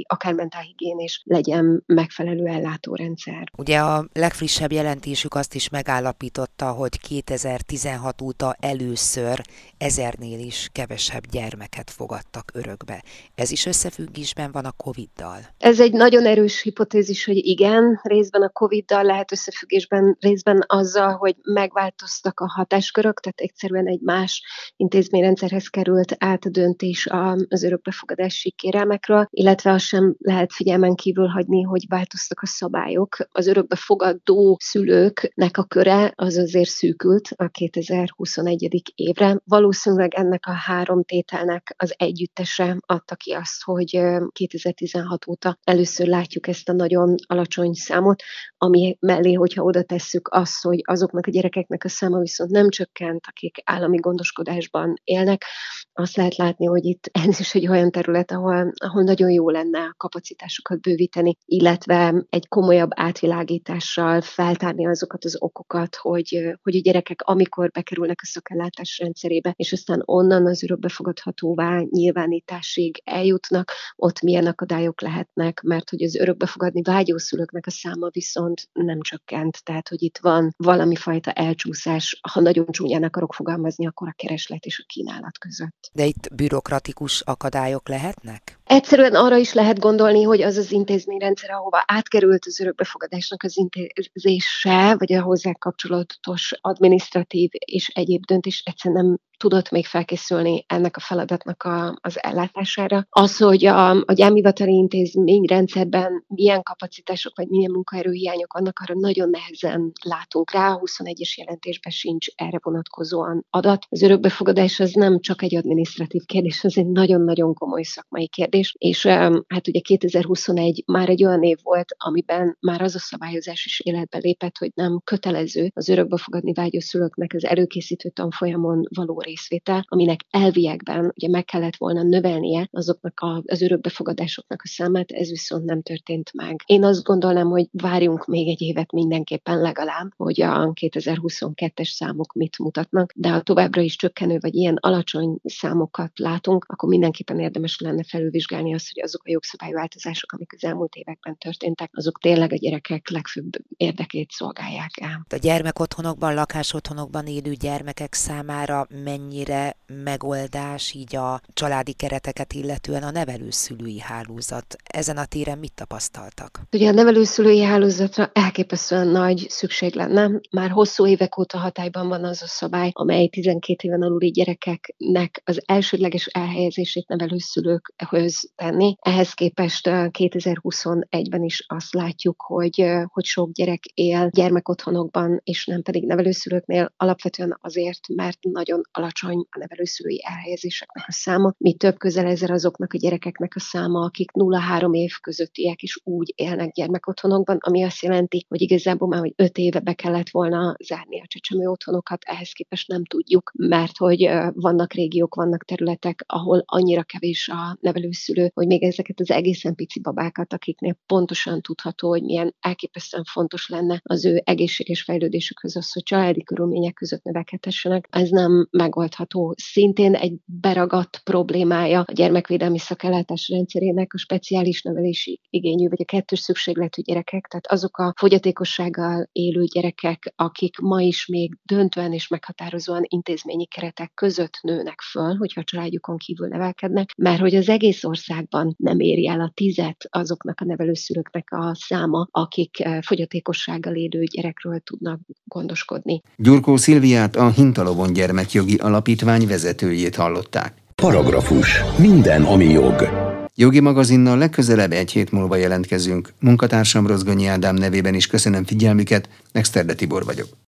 akár 0.06 0.32
mentálhigiénés 0.32 1.22
legyen 1.24 1.82
megfelelő 1.86 2.46
ellátórendszer. 2.46 3.50
Ugye 3.56 3.78
a 3.78 4.06
legfrissebb 4.12 4.72
jelentésük 4.72 5.34
azt 5.34 5.54
is 5.54 5.68
megállapította, 5.68 6.70
hogy 6.72 7.00
2016 7.00 8.22
óta 8.22 8.56
először 8.60 9.40
ezernél 9.78 10.38
is 10.38 10.68
kevesebb 10.72 11.26
gyermeket 11.30 11.90
fogadtak 11.90 12.50
örökbe. 12.54 13.02
Ez 13.34 13.50
is 13.50 13.66
összefüggésben 13.66 14.52
van 14.52 14.64
a 14.64 14.72
COVID-dal? 14.72 15.38
Ez 15.58 15.80
egy 15.80 15.92
nagyon 15.92 16.26
erős 16.26 16.62
hipotézis, 16.62 17.24
hogy 17.24 17.36
igen, 17.36 18.00
részben 18.02 18.42
a 18.42 18.48
COVID-dal 18.48 19.02
lehet 19.02 19.32
összefüggésben, 19.32 20.16
részben 20.20 20.64
azzal, 20.66 21.12
hogy 21.12 21.36
megváltoztak 21.42 22.40
a 22.40 22.48
hatáskörök, 22.48 23.20
tehát 23.20 23.40
egyszerűen 23.40 23.86
egy 23.86 24.00
más 24.00 24.42
intézményrendszerhez 24.76 25.68
került 25.68 26.16
át 26.18 26.44
a 26.44 26.50
döntés 26.50 27.08
az 27.48 27.62
örökbefogadási 27.62 28.50
kérelmekről, 28.50 29.28
illetve 29.44 29.72
azt 29.72 29.84
sem 29.84 30.14
lehet 30.18 30.52
figyelmen 30.52 30.94
kívül 30.94 31.26
hagyni, 31.26 31.62
hogy 31.62 31.84
változtak 31.88 32.40
a 32.40 32.46
szabályok. 32.46 33.16
Az 33.30 33.46
örökbefogadó 33.46 34.56
szülőknek 34.60 35.56
a 35.56 35.64
köre 35.64 36.12
az 36.14 36.36
azért 36.36 36.68
szűkült 36.68 37.28
a 37.36 37.48
2021. 37.48 38.82
évre. 38.94 39.40
Valószínűleg 39.44 40.14
ennek 40.14 40.46
a 40.46 40.52
három 40.52 41.02
tételnek 41.02 41.74
az 41.76 41.94
együttese 41.96 42.76
adta 42.86 43.14
ki 43.14 43.32
azt, 43.32 43.62
hogy 43.62 44.00
2016 44.32 45.26
óta 45.28 45.58
először 45.64 46.06
látjuk 46.06 46.48
ezt 46.48 46.68
a 46.68 46.72
nagyon 46.72 47.14
alacsony 47.26 47.72
számot, 47.72 48.22
ami 48.56 48.96
mellé, 49.00 49.32
hogyha 49.32 49.62
oda 49.62 49.82
tesszük 49.82 50.28
azt, 50.28 50.62
hogy 50.62 50.80
azoknak 50.84 51.26
a 51.26 51.30
gyerekeknek 51.30 51.84
a 51.84 51.88
száma 51.88 52.18
viszont 52.18 52.50
nem 52.50 52.68
csökkent, 52.68 53.24
akik 53.26 53.62
állami 53.64 53.96
gondoskodásban 53.96 54.94
élnek, 55.04 55.44
azt 55.92 56.16
lehet 56.16 56.36
látni, 56.36 56.66
hogy 56.66 56.84
itt 56.84 57.10
ez 57.12 57.40
is 57.40 57.54
egy 57.54 57.68
olyan 57.68 57.90
terület, 57.90 58.30
ahol, 58.30 58.72
ahol 58.76 59.02
nagyon 59.02 59.32
jó 59.34 59.50
lenne 59.50 59.78
a 59.78 59.94
kapacitásokat 59.96 60.80
bővíteni, 60.80 61.36
illetve 61.44 62.26
egy 62.30 62.48
komolyabb 62.48 62.90
átvilágítással 62.94 64.20
feltárni 64.20 64.86
azokat 64.86 65.24
az 65.24 65.36
okokat, 65.38 65.96
hogy, 65.96 66.56
hogy 66.62 66.76
a 66.76 66.80
gyerekek 66.80 67.22
amikor 67.22 67.70
bekerülnek 67.70 68.18
a 68.22 68.26
szakellátás 68.26 68.98
rendszerébe, 68.98 69.52
és 69.56 69.72
aztán 69.72 70.02
onnan 70.04 70.46
az 70.46 70.62
örökbefogadhatóvá 70.62 71.80
nyilvánításig 71.90 73.00
eljutnak, 73.04 73.72
ott 73.96 74.20
milyen 74.20 74.46
akadályok 74.46 75.00
lehetnek, 75.00 75.60
mert 75.60 75.90
hogy 75.90 76.02
az 76.02 76.14
örökbefogadni 76.14 76.82
vágyó 76.82 77.18
szülőknek 77.18 77.66
a 77.66 77.70
száma 77.70 78.08
viszont 78.08 78.68
nem 78.72 79.00
csökkent, 79.00 79.64
tehát 79.64 79.88
hogy 79.88 80.02
itt 80.02 80.18
van 80.18 80.54
valami 80.56 80.96
fajta 80.96 81.32
elcsúszás, 81.32 82.20
ha 82.32 82.40
nagyon 82.40 82.66
csúnyán 82.70 83.02
akarok 83.02 83.34
fogalmazni, 83.34 83.86
akkor 83.86 84.08
a 84.08 84.14
kereslet 84.16 84.64
és 84.64 84.80
a 84.80 84.86
kínálat 84.86 85.38
között. 85.38 85.90
De 85.92 86.04
itt 86.04 86.34
bürokratikus 86.34 87.20
akadályok 87.20 87.88
lehetnek? 87.88 88.58
Egyszerűen 88.64 89.14
arra 89.24 89.36
is 89.36 89.52
lehet 89.52 89.78
gondolni, 89.78 90.22
hogy 90.22 90.42
az 90.42 90.56
az 90.56 90.72
intézményrendszer, 90.72 91.50
ahova 91.50 91.84
átkerült 91.86 92.44
az 92.46 92.60
örökbefogadásnak 92.60 93.42
az 93.42 93.56
intézése, 93.56 94.94
vagy 94.98 95.12
a 95.12 95.22
hozzá 95.22 95.52
kapcsolatos 95.52 96.52
adminisztratív 96.60 97.50
és 97.52 97.88
egyéb 97.88 98.24
döntés 98.24 98.62
egyszerűen 98.64 99.04
nem 99.04 99.16
tudott 99.36 99.70
még 99.70 99.86
felkészülni 99.86 100.64
ennek 100.68 100.96
a 100.96 101.00
feladatnak 101.00 101.62
a, 101.62 101.98
az 102.00 102.22
ellátására. 102.22 103.06
Az, 103.10 103.36
hogy 103.36 103.66
a, 103.66 103.90
a 103.90 104.12
gyámhivatali 104.12 104.72
intézményrendszerben 104.72 106.24
milyen 106.26 106.62
kapacitások 106.62 107.36
vagy 107.36 107.48
milyen 107.48 107.70
munkaerőhiányok 107.70 108.52
vannak, 108.52 108.78
arra 108.78 109.00
nagyon 109.00 109.30
nehezen 109.30 109.92
látunk 110.04 110.50
rá. 110.52 110.72
A 110.72 110.78
21-es 110.78 111.34
jelentésben 111.34 111.92
sincs 111.92 112.26
erre 112.34 112.58
vonatkozóan 112.62 113.46
adat. 113.50 113.86
Az 113.88 114.02
örökbefogadás 114.02 114.80
az 114.80 114.92
nem 114.92 115.20
csak 115.20 115.42
egy 115.42 115.56
adminisztratív 115.56 116.22
kérdés, 116.24 116.64
az 116.64 116.78
egy 116.78 116.86
nagyon-nagyon 116.86 117.54
komoly 117.54 117.82
szakmai 117.82 118.28
kérdés, 118.28 118.74
és 118.78 119.06
hát 119.06 119.68
ugye 119.68 119.80
2021 119.80 120.82
már 120.86 121.08
egy 121.08 121.24
olyan 121.24 121.42
év 121.42 121.58
volt, 121.62 121.94
amiben 121.96 122.56
már 122.60 122.82
az 122.82 122.94
a 122.94 122.98
szabályozás 122.98 123.64
is 123.64 123.80
életbe 123.80 124.18
lépett, 124.18 124.58
hogy 124.58 124.70
nem 124.74 125.00
kötelező 125.04 125.70
az 125.74 125.88
örökbefogadni 125.88 126.52
vágyó 126.52 126.80
szülőknek 126.80 127.32
az 127.34 127.44
előkészítő 127.44 128.08
tanfolyamon 128.08 128.82
való 128.94 129.20
részvétel, 129.24 129.84
aminek 129.88 130.20
elviekben 130.30 131.12
ugye 131.16 131.28
meg 131.28 131.44
kellett 131.44 131.76
volna 131.76 132.02
növelnie 132.02 132.68
azoknak 132.70 133.20
a, 133.20 133.42
az 133.46 133.62
örökbefogadásoknak 133.62 134.60
a 134.64 134.68
számát, 134.68 135.10
ez 135.10 135.28
viszont 135.28 135.64
nem 135.64 135.82
történt 135.82 136.30
meg. 136.32 136.62
Én 136.66 136.84
azt 136.84 137.02
gondolnám, 137.02 137.48
hogy 137.48 137.68
várjunk 137.72 138.26
még 138.26 138.48
egy 138.48 138.60
évet 138.60 138.92
mindenképpen 138.92 139.60
legalább, 139.60 140.12
hogy 140.16 140.40
a 140.40 140.72
2022-es 140.80 141.88
számok 141.88 142.32
mit 142.32 142.58
mutatnak, 142.58 143.12
de 143.14 143.28
ha 143.28 143.40
továbbra 143.40 143.80
is 143.80 143.96
csökkenő 143.96 144.38
vagy 144.40 144.54
ilyen 144.54 144.76
alacsony 144.80 145.38
számokat 145.44 146.18
látunk, 146.18 146.64
akkor 146.68 146.88
mindenképpen 146.88 147.40
érdemes 147.40 147.78
lenne 147.80 148.04
felülvizsgálni 148.04 148.74
azt, 148.74 148.92
hogy 148.92 149.02
azok 149.02 149.22
a 149.24 149.30
jogszabályváltozások, 149.30 150.32
amik 150.32 150.52
az 150.52 150.64
elmúlt 150.64 150.94
években 150.94 151.38
történtek, 151.38 151.90
azok 151.92 152.18
tényleg 152.18 152.52
a 152.52 152.56
gyerekek 152.56 153.10
legfőbb 153.10 153.52
érdekét 153.76 154.30
szolgálják 154.30 154.90
el. 155.00 155.26
A 155.28 155.36
gyermekotthonokban, 155.36 156.34
lakásotthonokban 156.34 157.26
élő 157.26 157.52
gyermekek 157.52 158.14
számára 158.14 158.86
mennyire 159.16 159.76
megoldás 159.86 160.92
így 160.92 161.16
a 161.16 161.40
családi 161.52 161.92
kereteket 161.92 162.52
illetően 162.52 163.02
a 163.02 163.10
nevelőszülői 163.10 164.00
hálózat. 164.00 164.76
Ezen 164.84 165.16
a 165.16 165.24
téren 165.24 165.58
mit 165.58 165.74
tapasztaltak? 165.74 166.60
Ugye 166.72 166.88
a 166.88 166.92
nevelőszülői 166.92 167.62
hálózatra 167.62 168.30
elképesztően 168.32 169.08
nagy 169.08 169.46
szükség 169.48 169.94
lenne. 169.94 170.40
Már 170.50 170.70
hosszú 170.70 171.06
évek 171.06 171.38
óta 171.38 171.58
hatályban 171.58 172.08
van 172.08 172.24
az 172.24 172.42
a 172.42 172.46
szabály, 172.46 172.90
amely 172.92 173.28
12 173.28 173.88
éven 173.88 174.02
aluli 174.02 174.30
gyerekeknek 174.30 175.42
az 175.44 175.62
elsődleges 175.66 176.26
elhelyezését 176.26 177.08
nevelőszülőkhöz 177.08 178.52
tenni. 178.54 178.96
Ehhez 179.00 179.32
képest 179.32 179.88
2021-ben 179.90 181.42
is 181.42 181.64
azt 181.66 181.94
látjuk, 181.94 182.42
hogy, 182.46 182.86
hogy 183.06 183.24
sok 183.24 183.52
gyerek 183.52 183.84
él 183.84 184.28
gyermekotthonokban, 184.32 185.40
és 185.44 185.66
nem 185.66 185.82
pedig 185.82 186.06
nevelőszülőknél, 186.06 186.92
alapvetően 186.96 187.58
azért, 187.60 188.08
mert 188.08 188.38
nagyon 188.40 188.80
alacsony 189.04 189.46
a 189.50 189.58
nevelőszülői 189.58 190.22
elhelyezéseknek 190.24 191.04
a 191.06 191.12
száma. 191.12 191.54
Mi 191.58 191.74
több 191.74 191.96
közel 191.96 192.26
ezer 192.26 192.50
azoknak 192.50 192.92
a 192.92 192.98
gyerekeknek 192.98 193.52
a 193.54 193.60
száma, 193.60 194.00
akik 194.04 194.30
0-3 194.32 194.96
év 194.96 195.12
közöttiek 195.20 195.82
is 195.82 196.00
úgy 196.04 196.32
élnek 196.36 196.72
gyermekotthonokban, 196.72 197.56
ami 197.60 197.82
azt 197.82 198.02
jelenti, 198.02 198.44
hogy 198.48 198.60
igazából 198.60 199.08
már 199.08 199.20
hogy 199.20 199.32
5 199.36 199.58
éve 199.58 199.80
be 199.80 199.92
kellett 199.92 200.30
volna 200.30 200.76
zárni 200.84 201.20
a 201.20 201.26
csecsemő 201.26 201.66
otthonokat, 201.66 202.22
ehhez 202.24 202.52
képest 202.52 202.88
nem 202.88 203.04
tudjuk, 203.04 203.52
mert 203.54 203.96
hogy 203.96 204.30
vannak 204.52 204.92
régiók, 204.92 205.34
vannak 205.34 205.64
területek, 205.64 206.24
ahol 206.26 206.62
annyira 206.66 207.02
kevés 207.02 207.48
a 207.48 207.78
nevelőszülő, 207.80 208.50
hogy 208.54 208.66
még 208.66 208.82
ezeket 208.82 209.20
az 209.20 209.30
egészen 209.30 209.74
pici 209.74 210.00
babákat, 210.00 210.52
akiknél 210.52 210.96
pontosan 211.06 211.60
tudható, 211.60 212.08
hogy 212.08 212.22
milyen 212.22 212.54
elképesztően 212.60 213.24
fontos 213.24 213.68
lenne 213.68 214.00
az 214.04 214.24
ő 214.24 214.42
egészséges 214.44 215.02
fejlődésükhöz 215.02 215.76
az, 215.76 215.92
hogy 215.92 216.02
családi 216.02 216.42
körülmények 216.42 216.94
között 216.94 217.22
növekedhessenek, 217.22 218.08
ez 218.10 218.28
nem 218.28 218.68
meg 218.70 218.93
megoldható. 218.94 219.54
Szintén 219.56 220.14
egy 220.14 220.34
beragadt 220.44 221.20
problémája 221.24 222.00
a 222.00 222.12
gyermekvédelmi 222.12 222.78
szakellátás 222.78 223.48
rendszerének 223.48 224.14
a 224.14 224.18
speciális 224.18 224.82
nevelési 224.82 225.40
igényű, 225.50 225.88
vagy 225.88 226.00
a 226.00 226.04
kettős 226.04 226.38
szükségletű 226.38 227.02
gyerekek, 227.02 227.46
tehát 227.46 227.66
azok 227.66 227.98
a 227.98 228.12
fogyatékossággal 228.16 229.28
élő 229.32 229.64
gyerekek, 229.64 230.32
akik 230.36 230.78
ma 230.78 231.00
is 231.00 231.26
még 231.26 231.58
döntően 231.62 232.12
és 232.12 232.28
meghatározóan 232.28 233.02
intézményi 233.08 233.66
keretek 233.66 234.12
között 234.14 234.58
nőnek 234.62 235.00
föl, 235.00 235.34
hogyha 235.36 235.60
a 235.60 235.64
családjukon 235.64 236.16
kívül 236.16 236.48
nevelkednek, 236.48 237.10
mert 237.16 237.40
hogy 237.40 237.54
az 237.54 237.68
egész 237.68 238.04
országban 238.04 238.74
nem 238.78 239.00
éri 239.00 239.28
el 239.28 239.40
a 239.40 239.52
tizet 239.54 240.06
azoknak 240.10 240.60
a 240.60 240.64
nevelőszülőknek 240.64 241.48
a 241.50 241.74
száma, 241.74 242.28
akik 242.30 242.80
eh, 242.80 243.02
fogyatékossággal 243.02 243.94
élő 243.94 244.24
gyerekről 244.24 244.80
tudnak 244.80 245.20
gondoskodni. 245.44 246.22
Gyurkó 246.36 246.76
Szilviát 246.76 247.36
a 247.36 247.50
Hintalovon 247.50 248.12
Gyermekjogi 248.12 248.78
Alapítvány 248.84 249.46
vezetőjét 249.46 250.16
hallották. 250.16 250.72
Paragrafus. 250.94 251.82
Minden, 251.98 252.42
ami 252.42 252.64
jog. 252.64 253.08
Jogi 253.54 253.80
magazinnal 253.80 254.38
legközelebb 254.38 254.92
egy 254.92 255.10
hét 255.10 255.30
múlva 255.30 255.56
jelentkezünk. 255.56 256.32
Munkatársam 256.40 257.06
Rozgonyi 257.06 257.46
Ádám 257.46 257.74
nevében 257.74 258.14
is 258.14 258.26
köszönöm 258.26 258.64
figyelmüket, 258.64 259.28
Exterde 259.52 259.94
Tibor 259.94 260.24
vagyok. 260.24 260.64